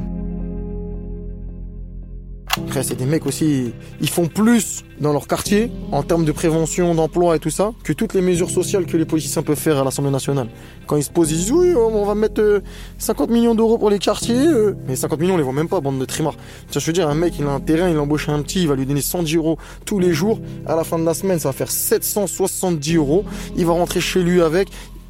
Après, 2.57 2.83
c'est 2.83 2.95
des 2.95 3.05
mecs 3.05 3.25
aussi, 3.25 3.73
ils 4.01 4.09
font 4.09 4.27
plus 4.27 4.83
dans 4.99 5.13
leur 5.13 5.27
quartier 5.27 5.71
en 5.91 6.03
termes 6.03 6.25
de 6.25 6.31
prévention, 6.31 6.95
d'emploi 6.95 7.35
et 7.35 7.39
tout 7.39 7.49
ça 7.49 7.71
que 7.83 7.93
toutes 7.93 8.13
les 8.13 8.21
mesures 8.21 8.49
sociales 8.49 8.85
que 8.85 8.97
les 8.97 9.05
politiciens 9.05 9.43
peuvent 9.43 9.57
faire 9.57 9.77
à 9.77 9.83
l'Assemblée 9.83 10.11
nationale. 10.11 10.49
Quand 10.87 10.97
ils 10.97 11.03
se 11.03 11.11
posent, 11.11 11.31
ils 11.31 11.37
disent 11.37 11.51
oui, 11.51 11.73
on 11.75 12.05
va 12.05 12.15
mettre 12.15 12.61
50 12.97 13.29
euh, 13.29 13.33
millions 13.33 13.55
d'euros 13.55 13.77
pour 13.77 13.89
les 13.89 13.99
quartiers, 13.99 14.47
euh. 14.47 14.75
mais 14.87 14.95
50 14.95 15.19
millions, 15.19 15.35
on 15.35 15.37
les 15.37 15.43
voit 15.43 15.53
même 15.53 15.69
pas, 15.69 15.79
bande 15.79 15.99
de 15.99 16.05
trimards. 16.05 16.35
Tu 16.71 16.79
je 16.79 16.85
veux 16.85 16.93
dire, 16.93 17.07
un 17.07 17.15
mec, 17.15 17.35
il 17.39 17.45
a 17.45 17.51
un 17.51 17.59
terrain, 17.59 17.89
il 17.89 17.97
embauche 17.97 18.29
un 18.29 18.41
petit, 18.41 18.61
il 18.61 18.67
va 18.67 18.75
lui 18.75 18.85
donner 18.85 19.01
110 19.01 19.35
euros 19.35 19.57
tous 19.85 19.99
les 19.99 20.13
jours. 20.13 20.39
À 20.65 20.75
la 20.75 20.83
fin 20.83 20.97
de 20.97 21.05
la 21.05 21.13
semaine, 21.13 21.39
ça 21.39 21.49
va 21.49 21.53
faire 21.53 21.71
770 21.71 22.95
euros. 22.95 23.25
Il 23.55 23.65
va 23.65 23.73
rentrer 23.73 24.01
chez 24.01 24.21
lui 24.21 24.41
avec 24.41 24.69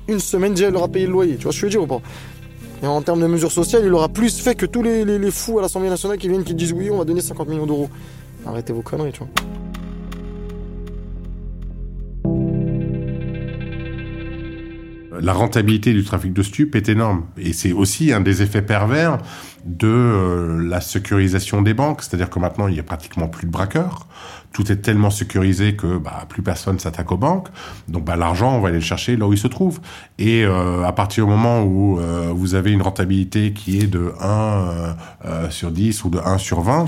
une 0.09 0.19
semaine 0.19 0.53
déjà, 0.53 0.69
il 0.69 0.75
aura 0.75 0.87
payé 0.87 1.05
le 1.05 1.11
loyer. 1.11 1.35
Tu 1.37 1.43
vois 1.43 1.51
ce 1.51 1.57
que 1.57 1.61
je 1.61 1.65
veux 1.65 1.71
dire 1.71 1.83
ou 1.83 1.87
pas? 1.87 2.01
Et 2.81 2.87
en 2.87 3.01
termes 3.01 3.21
de 3.21 3.27
mesures 3.27 3.51
sociales, 3.51 3.83
il 3.85 3.93
aura 3.93 4.09
plus 4.09 4.39
fait 4.39 4.55
que 4.55 4.65
tous 4.65 4.83
les, 4.83 5.31
fous 5.31 5.59
à 5.59 5.61
l'Assemblée 5.61 5.89
nationale 5.89 6.17
qui 6.17 6.29
viennent 6.29 6.43
qui 6.43 6.53
disent 6.53 6.73
oui, 6.73 6.89
on 6.89 6.97
va 6.97 7.05
donner 7.05 7.21
50 7.21 7.47
millions 7.47 7.65
d'euros. 7.65 7.89
Arrêtez 8.45 8.71
vos 8.71 8.81
conneries, 8.81 9.11
tu 9.11 9.19
vois. 9.19 9.27
La 15.21 15.33
rentabilité 15.33 15.93
du 15.93 16.03
trafic 16.03 16.33
de 16.33 16.43
stupes 16.43 16.75
est 16.75 16.89
énorme. 16.89 17.25
Et 17.37 17.53
c'est 17.53 17.71
aussi 17.73 18.13
un 18.13 18.21
des 18.21 18.41
effets 18.41 18.61
pervers 18.61 19.17
de 19.65 19.87
euh, 19.87 20.67
la 20.67 20.81
sécurisation 20.81 21.61
des 21.61 21.73
banques. 21.73 22.01
C'est-à-dire 22.01 22.29
que 22.29 22.39
maintenant, 22.39 22.67
il 22.67 22.73
n'y 22.73 22.79
a 22.79 22.83
pratiquement 22.83 23.27
plus 23.27 23.45
de 23.45 23.51
braqueurs 23.51 24.07
tout 24.51 24.71
est 24.71 24.77
tellement 24.77 25.09
sécurisé 25.09 25.75
que 25.75 25.97
bah, 25.97 26.25
plus 26.27 26.41
personne 26.41 26.79
s'attaque 26.79 27.11
aux 27.11 27.17
banques. 27.17 27.49
Donc 27.87 28.05
bah, 28.05 28.15
l'argent, 28.15 28.55
on 28.55 28.59
va 28.59 28.69
aller 28.69 28.79
le 28.79 28.83
chercher 28.83 29.15
là 29.15 29.27
où 29.27 29.33
il 29.33 29.39
se 29.39 29.47
trouve. 29.47 29.79
Et 30.17 30.43
euh, 30.43 30.83
à 30.83 30.91
partir 30.91 31.25
du 31.25 31.31
moment 31.31 31.63
où 31.63 31.99
euh, 31.99 32.31
vous 32.33 32.55
avez 32.55 32.71
une 32.71 32.81
rentabilité 32.81 33.53
qui 33.53 33.79
est 33.79 33.87
de 33.87 34.13
1 34.19 34.95
euh, 35.25 35.49
sur 35.49 35.71
10 35.71 36.03
ou 36.03 36.09
de 36.09 36.19
1 36.19 36.37
sur 36.39 36.61
20, 36.61 36.85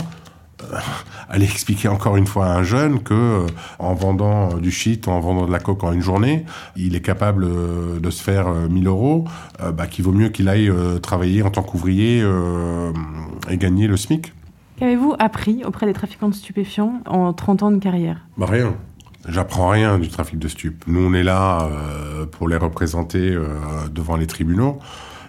aller 1.29 1.45
expliquer 1.45 1.87
encore 1.87 2.17
une 2.17 2.27
fois 2.27 2.47
à 2.47 2.57
un 2.57 2.63
jeune 2.63 3.01
que 3.01 3.13
euh, 3.13 3.47
en 3.79 3.93
vendant 3.93 4.57
du 4.57 4.71
shit 4.71 5.07
en 5.07 5.19
vendant 5.19 5.45
de 5.45 5.51
la 5.51 5.59
coke 5.59 5.83
en 5.83 5.93
une 5.93 6.01
journée, 6.01 6.45
il 6.75 6.95
est 6.95 7.01
capable 7.01 7.45
euh, 7.45 7.99
de 7.99 8.09
se 8.09 8.21
faire 8.21 8.51
1000 8.51 8.87
euros, 8.87 9.25
bah, 9.73 9.87
qu'il 9.87 10.05
vaut 10.05 10.11
mieux 10.11 10.29
qu'il 10.29 10.49
aille 10.49 10.71
travailler 11.01 11.43
en 11.43 11.49
tant 11.49 11.63
qu'ouvrier 11.63 12.23
et 13.49 13.57
gagner 13.57 13.87
le 13.87 13.97
SMIC. 13.97 14.33
Qu'avez-vous 14.77 15.15
appris 15.19 15.63
auprès 15.63 15.85
des 15.85 15.93
trafiquants 15.93 16.29
de 16.29 16.33
stupéfiants 16.33 17.01
en 17.05 17.33
30 17.33 17.63
ans 17.63 17.71
de 17.71 17.79
carrière? 17.79 18.25
Bah, 18.37 18.47
Rien. 18.49 18.75
J'apprends 19.27 19.69
rien 19.69 19.99
du 19.99 20.09
trafic 20.09 20.39
de 20.39 20.47
stupes. 20.47 20.83
Nous, 20.87 20.99
on 20.99 21.13
est 21.13 21.23
là 21.23 21.69
pour 22.31 22.47
les 22.47 22.57
représenter 22.57 23.37
devant 23.93 24.17
les 24.17 24.25
tribunaux 24.25 24.79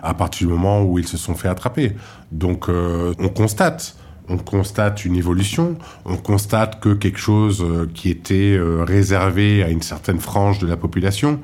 à 0.02 0.14
partir 0.14 0.48
du 0.48 0.54
moment 0.54 0.82
où 0.82 0.98
ils 0.98 1.06
se 1.06 1.18
sont 1.18 1.34
fait 1.34 1.48
attraper. 1.48 1.92
Donc, 2.30 2.68
on 2.70 3.28
constate 3.28 3.96
on 4.28 4.38
constate 4.38 5.04
une 5.04 5.16
évolution, 5.16 5.76
on 6.04 6.16
constate 6.16 6.80
que 6.80 6.94
quelque 6.94 7.18
chose 7.18 7.62
euh, 7.62 7.90
qui 7.92 8.10
était 8.10 8.56
euh, 8.56 8.84
réservé 8.84 9.62
à 9.62 9.68
une 9.68 9.82
certaine 9.82 10.20
frange 10.20 10.58
de 10.58 10.66
la 10.66 10.76
population, 10.76 11.40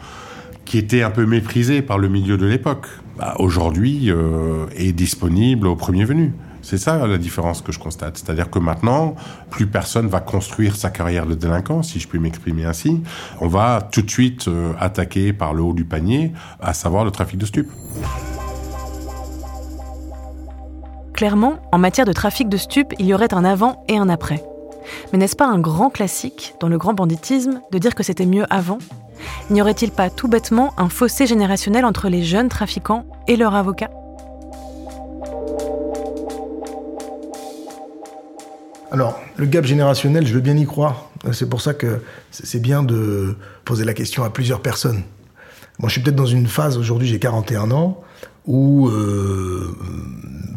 qui 0.65 0.79
était 0.79 1.03
un 1.03 1.11
peu 1.11 1.27
méprisé 1.27 1.83
par 1.83 1.99
le 1.99 2.09
milieu 2.09 2.37
de 2.37 2.47
l'époque, 2.47 2.87
bah, 3.19 3.35
aujourd'hui 3.39 4.11
euh, 4.11 4.67
est 4.77 4.93
disponible 4.93 5.67
au 5.67 5.77
premier 5.77 6.05
venu. 6.05 6.33
C'est 6.61 6.79
ça 6.79 7.07
la 7.07 7.19
différence 7.19 7.63
que 7.63 7.73
je 7.73 7.79
constate. 7.79 8.19
C'est-à-dire 8.19 8.51
que 8.51 8.59
maintenant, 8.59 9.15
plus 9.49 9.67
personne 9.67 10.07
va 10.09 10.21
construire 10.21 10.77
sa 10.77 10.91
carrière 10.91 11.25
de 11.25 11.35
délinquant, 11.35 11.83
si 11.83 11.99
je 11.99 12.07
puis 12.07 12.19
m'exprimer 12.19 12.65
ainsi. 12.65 13.01
On 13.41 13.49
va 13.49 13.89
tout 13.91 14.03
de 14.03 14.11
suite 14.11 14.51
attaquer 14.79 15.33
par 15.33 15.55
le 15.55 15.63
haut 15.63 15.73
du 15.73 15.87
panier, 15.87 16.33
à 16.61 16.75
savoir 16.75 17.07
le 17.07 17.11
trafic 17.11 17.39
de 17.39 17.47
stupes. 17.47 17.71
Clairement, 21.19 21.59
en 21.73 21.79
matière 21.79 22.07
de 22.07 22.13
trafic 22.13 22.49
de 22.49 22.57
stupes, 22.57 22.95
il 23.01 23.07
y 23.07 23.13
aurait 23.13 23.35
un 23.35 23.45
avant 23.45 23.85
et 23.89 23.99
un 23.99 24.09
après. 24.09 24.41
Mais 25.13 25.19
n'est-ce 25.19 25.35
pas 25.35 25.49
un 25.49 25.59
grand 25.59 25.91
classique 25.91 26.55
dans 26.61 26.69
le 26.69 26.79
grand 26.79 26.95
banditisme 26.95 27.61
de 27.73 27.79
dire 27.79 27.97
que 27.97 28.05
c'était 28.05 28.25
mieux 28.25 28.45
avant? 28.51 28.79
N'y 29.51 29.61
aurait-il 29.61 29.91
pas 29.91 30.11
tout 30.11 30.29
bêtement 30.29 30.75
un 30.77 30.89
fossé 30.89 31.27
générationnel 31.27 31.85
entre 31.85 32.09
les 32.09 32.23
jeunes 32.23 32.49
trafiquants 32.49 33.05
et 33.27 33.35
leurs 33.35 33.57
avocats? 33.57 33.91
Alors, 38.93 39.19
le 39.39 39.47
gap 39.47 39.65
générationnel, 39.65 40.25
je 40.25 40.35
veux 40.35 40.41
bien 40.41 40.57
y 40.57 40.67
croire. 40.67 41.11
C'est 41.33 41.49
pour 41.49 41.63
ça 41.63 41.75
que 41.75 42.01
c'est 42.31 42.63
bien 42.63 42.85
de 42.85 43.37
poser 43.65 43.85
la 43.85 43.93
question 43.93 44.23
à 44.23 44.31
plusieurs 44.31 44.61
personnes. 44.63 45.03
Moi, 45.79 45.89
je 45.89 45.93
suis 45.93 46.01
peut-être 46.01 46.17
dans 46.17 46.27
une 46.27 46.47
phase, 46.47 46.77
aujourd'hui 46.77 47.07
j'ai 47.07 47.19
41 47.19 47.71
ans, 47.71 48.03
où 48.47 48.89
euh, 48.89 49.75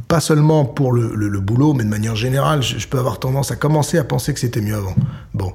pas 0.08 0.20
seulement 0.20 0.66
pour 0.66 0.94
le, 0.94 1.40
boulot, 1.40 1.74
mais 1.74 1.84
de 1.84 1.90
manière 1.90 2.16
générale, 2.16 2.64
je, 2.64 2.88
peux 2.88 2.98
avoir 2.98 3.20
tendance 3.20 3.52
à 3.52 3.56
commencer 3.56 3.98
à 3.98 4.04
penser 4.04 4.34
que 4.34 4.40
c'était 4.40 4.62
mieux 4.62 4.76
avant. 4.76 4.96
Bon. 5.34 5.52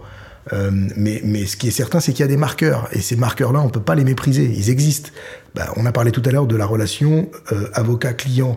Euh, 0.53 0.71
mais, 0.73 1.21
mais 1.25 1.45
ce 1.45 1.57
qui 1.57 1.69
est 1.69 1.73
certain, 1.73 1.99
c'est 1.99 2.13
qu'il 2.13 2.21
y 2.21 2.25
a 2.25 2.29
des 2.29 2.37
marqueurs. 2.37 2.89
Et 2.93 3.01
ces 3.01 3.17
marqueurs-là, 3.17 3.61
on 3.61 3.67
ne 3.67 3.71
peut 3.71 3.81
pas 3.81 3.97
les 3.97 4.05
mépriser. 4.05 4.45
Ils 4.45 4.71
existent. 4.71 5.11
Ben, 5.57 5.67
on 5.77 5.87
a 5.87 5.93
parlé 5.93 6.13
tout 6.13 6.23
à 6.25 6.31
l'heure 6.31 6.47
de 6.47 6.55
la 6.55 6.67
relation 6.67 7.29
euh, 7.51 7.69
avocat-client 7.75 8.57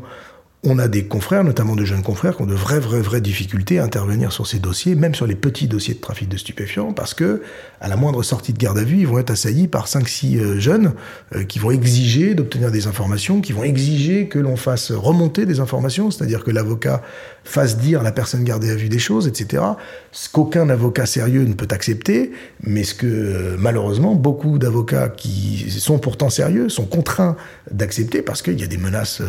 on 0.64 0.78
a 0.78 0.90
des 0.90 1.06
confrères, 1.06 1.46
notamment 1.46 1.78
de 1.78 1.86
jeunes 1.86 2.04
confrères, 2.04 2.36
qui 2.36 2.42
ont 2.42 2.46
de 2.46 2.54
vraies, 2.54 2.82
vraies, 2.82 3.02
vraies 3.02 3.22
difficultés 3.22 3.80
à 3.80 3.86
intervenir 3.86 4.34
sur 4.34 4.46
ces 4.46 4.60
dossiers, 4.60 4.94
même 4.94 5.16
sur 5.16 5.26
les 5.26 5.36
petits 5.36 5.70
dossiers 5.70 5.94
de 5.94 6.02
trafic 6.02 6.28
de 6.28 6.36
stupéfiants, 6.36 6.92
parce 6.92 7.14
que 7.14 7.42
à 7.80 7.88
la 7.88 7.96
moindre 7.96 8.24
sortie 8.24 8.52
de 8.52 8.58
garde 8.58 8.78
à 8.78 8.84
vue, 8.84 8.98
ils 8.98 9.08
vont 9.08 9.20
être 9.20 9.32
assaillis 9.32 9.70
par 9.70 9.88
5-6 9.88 10.38
euh, 10.38 10.60
jeunes 10.60 10.94
euh, 11.34 11.46
qui 11.46 11.60
vont 11.60 11.72
exiger 11.72 12.36
d'obtenir 12.36 12.72
des 12.72 12.88
informations, 12.88 13.40
qui 13.40 13.54
vont 13.54 13.64
exiger 13.64 14.28
que 14.28 14.38
l'on 14.38 14.58
fasse 14.58 14.92
remonter 14.92 15.46
des 15.46 15.62
informations, 15.62 16.12
c'est-à-dire 16.12 16.44
que 16.44 16.52
l'avocat 16.52 17.02
fasse 17.46 17.78
dire 17.78 18.02
à 18.02 18.04
la 18.04 18.12
personne 18.12 18.44
gardée 18.44 18.70
à 18.70 18.76
vue 18.76 18.90
des 18.90 19.00
choses, 19.00 19.30
etc. 19.30 19.64
Ce 20.12 20.28
qu'aucun 20.28 20.70
avocat 20.70 21.06
sérieux 21.06 21.46
ne 21.46 21.54
peut 21.54 21.70
accepter, 21.72 22.32
mais 22.64 22.84
ce 22.84 22.94
que 22.94 23.08
euh, 23.08 23.56
malheureusement 23.58 24.14
beaucoup 24.14 24.58
d'avocats 24.58 25.08
qui 25.08 25.72
sont 25.72 26.00
pourtant 26.00 26.30
sérieux 26.30 26.68
sont 26.68 26.86
contraints 26.86 27.38
d'accepter 27.72 28.22
parce 28.22 28.42
qu'il 28.42 28.60
y 28.60 28.64
a 28.64 28.68
des 28.68 28.78
menaces 28.78 29.22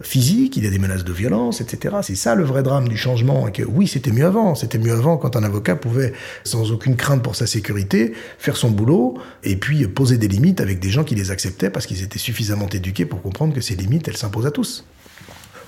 physiques, 0.00 0.56
des 0.70 0.78
menaces 0.78 1.04
de 1.04 1.12
violence, 1.12 1.60
etc. 1.60 1.96
C'est 2.02 2.14
ça 2.14 2.34
le 2.34 2.44
vrai 2.44 2.62
drame 2.62 2.88
du 2.88 2.96
changement. 2.96 3.48
Et 3.48 3.52
que 3.52 3.62
oui, 3.62 3.86
c'était 3.86 4.12
mieux 4.12 4.26
avant. 4.26 4.54
C'était 4.54 4.78
mieux 4.78 4.92
avant 4.92 5.16
quand 5.16 5.36
un 5.36 5.42
avocat 5.44 5.76
pouvait, 5.76 6.12
sans 6.44 6.70
aucune 6.72 6.96
crainte 6.96 7.22
pour 7.22 7.36
sa 7.36 7.46
sécurité, 7.46 8.12
faire 8.38 8.56
son 8.56 8.70
boulot 8.70 9.18
et 9.44 9.56
puis 9.56 9.86
poser 9.88 10.18
des 10.18 10.28
limites 10.28 10.60
avec 10.60 10.80
des 10.80 10.90
gens 10.90 11.04
qui 11.04 11.14
les 11.14 11.30
acceptaient 11.30 11.70
parce 11.70 11.86
qu'ils 11.86 12.02
étaient 12.02 12.18
suffisamment 12.18 12.68
éduqués 12.68 13.06
pour 13.06 13.22
comprendre 13.22 13.54
que 13.54 13.60
ces 13.60 13.74
limites, 13.74 14.08
elles 14.08 14.16
s'imposent 14.16 14.46
à 14.46 14.50
tous. 14.50 14.84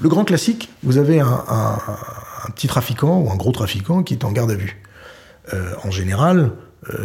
Le 0.00 0.08
grand 0.08 0.24
classique, 0.24 0.70
vous 0.82 0.96
avez 0.96 1.20
un, 1.20 1.78
petit 2.54 2.68
trafiquant 2.68 3.20
ou 3.20 3.30
un 3.30 3.36
gros 3.36 3.52
trafiquant 3.52 4.02
qui 4.02 4.14
est 4.14 4.24
en 4.24 4.32
garde 4.32 4.50
à 4.50 4.54
vue. 4.54 4.80
Euh, 5.52 5.74
en 5.84 5.90
général, 5.90 6.52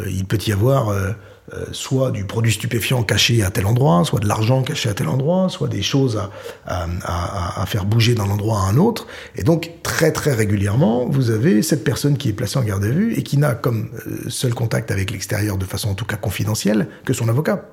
il 0.08 0.26
peut 0.26 0.40
y 0.48 0.52
avoir 0.52 0.90
euh, 0.90 1.12
euh, 1.54 1.66
soit 1.74 2.10
du 2.10 2.26
produit 2.26 2.52
stupéfiant 2.52 3.04
caché 3.04 3.44
à 3.44 3.52
tel 3.52 3.68
endroit, 3.68 4.04
soit 4.04 4.20
de 4.20 4.28
l'argent 4.28 4.64
caché 4.64 4.90
à 4.90 4.96
tel 4.96 5.08
endroit, 5.08 5.48
soit 5.48 5.68
des 5.68 5.84
choses 5.84 6.20
à, 6.66 7.66
faire 7.68 7.86
bouger 7.86 8.16
d'un 8.16 8.24
endroit 8.32 8.62
à 8.62 8.64
un 8.64 8.78
autre. 8.78 9.06
Et 9.36 9.44
donc, 9.44 9.70
très 9.84 10.12
très 10.12 10.34
régulièrement, 10.34 11.06
vous 11.08 11.30
avez 11.30 11.62
cette 11.62 11.84
personne 11.84 12.18
qui 12.18 12.30
est 12.30 12.34
placée 12.34 12.58
en 12.58 12.64
garde 12.64 12.84
à 12.84 12.90
vue 12.90 13.14
et 13.14 13.22
qui 13.22 13.38
n'a 13.38 13.54
comme 13.54 13.92
euh, 14.08 14.28
seul 14.28 14.56
contact 14.56 14.90
avec 14.90 15.12
l'extérieur, 15.12 15.58
de 15.58 15.66
façon 15.66 15.90
en 15.90 15.94
tout 15.94 16.06
cas 16.06 16.18
confidentielle, 16.18 16.88
que 17.06 17.14
son 17.14 17.30
avocat. 17.30 17.66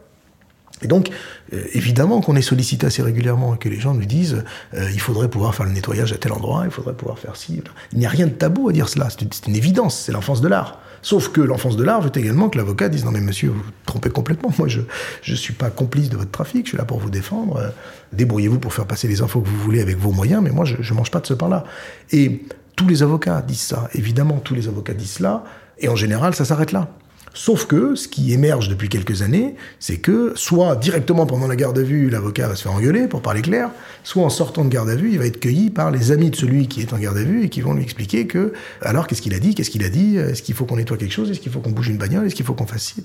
Et 0.82 0.86
donc, 0.86 1.08
euh, 1.54 1.62
évidemment 1.72 2.20
qu'on 2.20 2.36
est 2.36 2.42
sollicité 2.42 2.86
assez 2.86 3.00
régulièrement 3.00 3.54
et 3.54 3.58
que 3.58 3.70
les 3.70 3.80
gens 3.80 3.94
nous 3.94 4.04
disent 4.04 4.44
il 4.74 5.00
faudrait 5.00 5.28
pouvoir 5.28 5.54
faire 5.54 5.64
le 5.64 5.72
nettoyage 5.72 6.12
à 6.12 6.18
tel 6.18 6.32
endroit, 6.32 6.64
il 6.66 6.70
faudrait 6.70 6.94
pouvoir 6.94 7.18
faire 7.18 7.36
ci. 7.36 7.62
Il 7.92 7.98
n'y 7.98 8.06
a 8.06 8.10
rien 8.10 8.26
de 8.26 8.32
tabou 8.32 8.68
à 8.68 8.72
dire 8.72 8.90
cela, 8.90 9.08
c'est 9.08 9.46
une 9.46 9.56
évidence, 9.56 9.98
c'est 9.98 10.12
l'enfance 10.12 10.42
de 10.42 10.48
l'art. 10.48 10.78
Sauf 11.02 11.30
que 11.30 11.40
l'enfance 11.40 11.76
de 11.76 11.82
l'art 11.82 12.00
veut 12.00 12.12
également 12.14 12.48
que 12.48 12.56
l'avocat 12.56 12.88
dise 12.88 13.04
non 13.04 13.10
mais 13.10 13.20
monsieur, 13.20 13.50
vous 13.50 13.60
vous 13.60 13.70
trompez 13.86 14.10
complètement. 14.10 14.50
Moi, 14.58 14.68
je 14.68 14.80
ne 15.28 15.36
suis 15.36 15.52
pas 15.52 15.70
complice 15.70 16.08
de 16.08 16.16
votre 16.16 16.30
trafic. 16.30 16.66
Je 16.66 16.70
suis 16.70 16.78
là 16.78 16.84
pour 16.84 16.98
vous 16.98 17.10
défendre. 17.10 17.56
Euh, 17.56 17.68
débrouillez-vous 18.12 18.60
pour 18.60 18.72
faire 18.72 18.86
passer 18.86 19.08
les 19.08 19.20
infos 19.20 19.40
que 19.40 19.48
vous 19.48 19.58
voulez 19.58 19.80
avec 19.80 19.98
vos 19.98 20.12
moyens. 20.12 20.42
Mais 20.42 20.50
moi, 20.50 20.64
je, 20.64 20.76
ne 20.76 20.96
mange 20.96 21.10
pas 21.10 21.20
de 21.20 21.26
ce 21.26 21.34
pain-là. 21.34 21.64
Et 22.12 22.42
tous 22.76 22.86
les 22.86 23.02
avocats 23.02 23.42
disent 23.42 23.60
ça. 23.60 23.88
Évidemment, 23.94 24.38
tous 24.38 24.54
les 24.54 24.68
avocats 24.68 24.94
disent 24.94 25.12
cela. 25.12 25.44
Et 25.78 25.88
en 25.88 25.96
général, 25.96 26.34
ça 26.34 26.44
s'arrête 26.44 26.70
là. 26.70 26.88
Sauf 27.34 27.66
que 27.66 27.94
ce 27.94 28.08
qui 28.08 28.32
émerge 28.32 28.68
depuis 28.68 28.88
quelques 28.88 29.22
années, 29.22 29.54
c'est 29.80 29.96
que 29.96 30.32
soit 30.36 30.76
directement 30.76 31.24
pendant 31.24 31.46
la 31.46 31.56
garde 31.56 31.78
à 31.78 31.82
vue, 31.82 32.10
l'avocat 32.10 32.48
va 32.48 32.56
se 32.56 32.62
faire 32.62 32.72
engueuler, 32.72 33.08
pour 33.08 33.22
parler 33.22 33.40
clair, 33.40 33.70
soit 34.04 34.22
en 34.22 34.28
sortant 34.28 34.64
de 34.64 34.68
garde 34.68 34.90
à 34.90 34.94
vue, 34.94 35.10
il 35.12 35.18
va 35.18 35.26
être 35.26 35.40
cueilli 35.40 35.70
par 35.70 35.90
les 35.90 36.12
amis 36.12 36.30
de 36.30 36.36
celui 36.36 36.68
qui 36.68 36.82
est 36.82 36.92
en 36.92 36.98
garde 36.98 37.16
à 37.16 37.24
vue 37.24 37.44
et 37.44 37.48
qui 37.48 37.62
vont 37.62 37.72
lui 37.72 37.82
expliquer 37.82 38.26
que, 38.26 38.52
alors 38.82 39.06
qu'est-ce 39.06 39.22
qu'il 39.22 39.34
a 39.34 39.38
dit, 39.38 39.54
qu'est-ce 39.54 39.70
qu'il 39.70 39.84
a 39.84 39.88
dit, 39.88 40.16
est-ce 40.16 40.42
qu'il 40.42 40.54
faut 40.54 40.66
qu'on 40.66 40.76
nettoie 40.76 40.98
quelque 40.98 41.14
chose, 41.14 41.30
est-ce 41.30 41.40
qu'il 41.40 41.50
faut 41.50 41.60
qu'on 41.60 41.70
bouge 41.70 41.88
une 41.88 41.96
bagnole, 41.96 42.26
est-ce 42.26 42.34
qu'il 42.34 42.44
faut 42.44 42.54
qu'on 42.54 42.66
fasse 42.66 42.82
ci. 42.82 43.02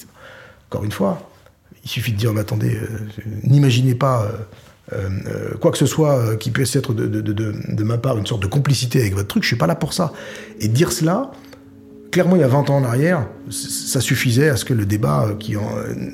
Encore 0.69 0.83
une 0.83 0.91
fois, 0.91 1.29
il 1.83 1.89
suffit 1.89 2.11
de 2.11 2.17
dire, 2.17 2.33
mais 2.33 2.41
attendez, 2.41 2.75
euh, 2.75 2.87
n'imaginez 3.43 3.95
pas 3.95 4.29
euh, 4.93 5.09
euh, 5.27 5.57
quoi 5.57 5.71
que 5.71 5.77
ce 5.77 5.85
soit 5.85 6.35
qui 6.35 6.51
puisse 6.51 6.75
être 6.75 6.93
de, 6.93 7.83
ma 7.83 7.97
part 7.97 8.17
une 8.17 8.25
sorte 8.25 8.41
de 8.41 8.47
complicité 8.47 8.99
avec 8.99 9.13
votre 9.13 9.27
truc, 9.27 9.43
je 9.43 9.47
suis 9.47 9.55
pas 9.55 9.67
là 9.67 9.75
pour 9.75 9.93
ça. 9.93 10.11
Et 10.59 10.67
dire 10.67 10.91
cela, 10.91 11.31
clairement, 12.17 12.35
il 12.35 12.41
y 12.41 12.43
a 12.43 12.47
20 12.47 12.71
ans 12.71 12.77
en 12.77 12.83
arrière, 12.83 13.27
ça 13.51 14.01
suffisait 14.01 14.49
à 14.49 14.55
ce 14.55 14.65
que 14.65 14.73
le 14.73 14.87
débat, 14.87 15.27
euh, 15.27 15.35
qui 15.35 15.55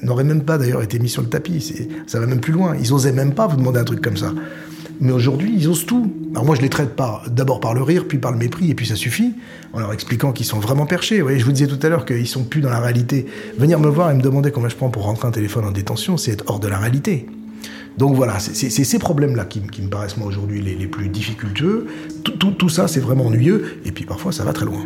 n'aurait 0.01 0.25
même 0.25 0.43
pas 0.43 0.57
d'ailleurs 0.57 0.81
été 0.81 0.99
mis 0.99 1.07
sur 1.07 1.21
le 1.21 1.29
tapis, 1.29 1.87
ça 2.07 2.19
va 2.19 2.25
même 2.25 2.41
plus 2.41 2.51
loin. 2.51 2.75
Ils 2.77 2.91
osaient 2.91 3.13
même 3.13 3.33
pas 3.33 3.47
vous 3.47 3.55
demander 3.55 3.79
un 3.79 3.85
truc 3.85 4.01
comme 4.01 4.17
ça. 4.17 4.33
Mais 4.99 5.13
aujourd'hui, 5.13 5.53
ils 5.57 5.69
osent 5.69 5.85
tout. 5.85 6.13
Alors 6.31 6.43
moi, 6.43 6.57
je 6.57 6.61
les 6.61 6.67
traite 6.67 6.89
d'abord 7.31 7.61
par 7.61 7.73
le 7.73 7.83
rire, 7.83 8.03
puis 8.05 8.17
par 8.17 8.33
le 8.33 8.37
mépris, 8.37 8.69
et 8.69 8.75
puis 8.75 8.85
ça 8.85 8.97
suffit, 8.97 9.33
en 9.71 9.79
leur 9.79 9.93
expliquant 9.93 10.33
qu'ils 10.33 10.45
sont 10.45 10.59
vraiment 10.59 10.85
perchés. 10.85 11.19
Vous 11.19 11.27
voyez, 11.27 11.39
je 11.39 11.45
vous 11.45 11.53
disais 11.53 11.67
tout 11.67 11.79
à 11.81 11.87
l'heure 11.87 12.03
qu'ils 12.03 12.27
sont 12.27 12.43
plus 12.43 12.59
dans 12.59 12.69
la 12.69 12.81
réalité. 12.81 13.25
Venir 13.57 13.79
me 13.79 13.87
voir 13.87 14.11
et 14.11 14.13
me 14.13 14.21
demander 14.21 14.51
combien 14.51 14.67
je 14.67 14.75
prends 14.75 14.89
pour 14.89 15.03
rentrer 15.03 15.29
un 15.29 15.31
téléphone 15.31 15.63
en 15.63 15.71
détention, 15.71 16.17
c'est 16.17 16.31
être 16.31 16.43
hors 16.47 16.59
de 16.59 16.67
la 16.67 16.79
réalité. 16.79 17.27
Donc 17.97 18.13
voilà, 18.15 18.39
c'est 18.39 18.69
ces 18.69 18.99
problèmes-là 18.99 19.45
qui, 19.45 19.61
me 19.61 19.87
paraissent 19.87 20.17
moi 20.17 20.27
aujourd'hui 20.27 20.61
les, 20.61 20.75
les, 20.75 20.87
plus 20.87 21.07
difficultueux. 21.07 21.87
Tout, 22.25 22.51
tout 22.51 22.69
ça, 22.69 22.89
c'est 22.89 22.99
vraiment 22.99 23.27
ennuyeux, 23.27 23.79
et 23.85 23.93
puis 23.93 24.03
parfois, 24.03 24.33
ça 24.33 24.43
va 24.43 24.51
très 24.51 24.65
loin. 24.65 24.85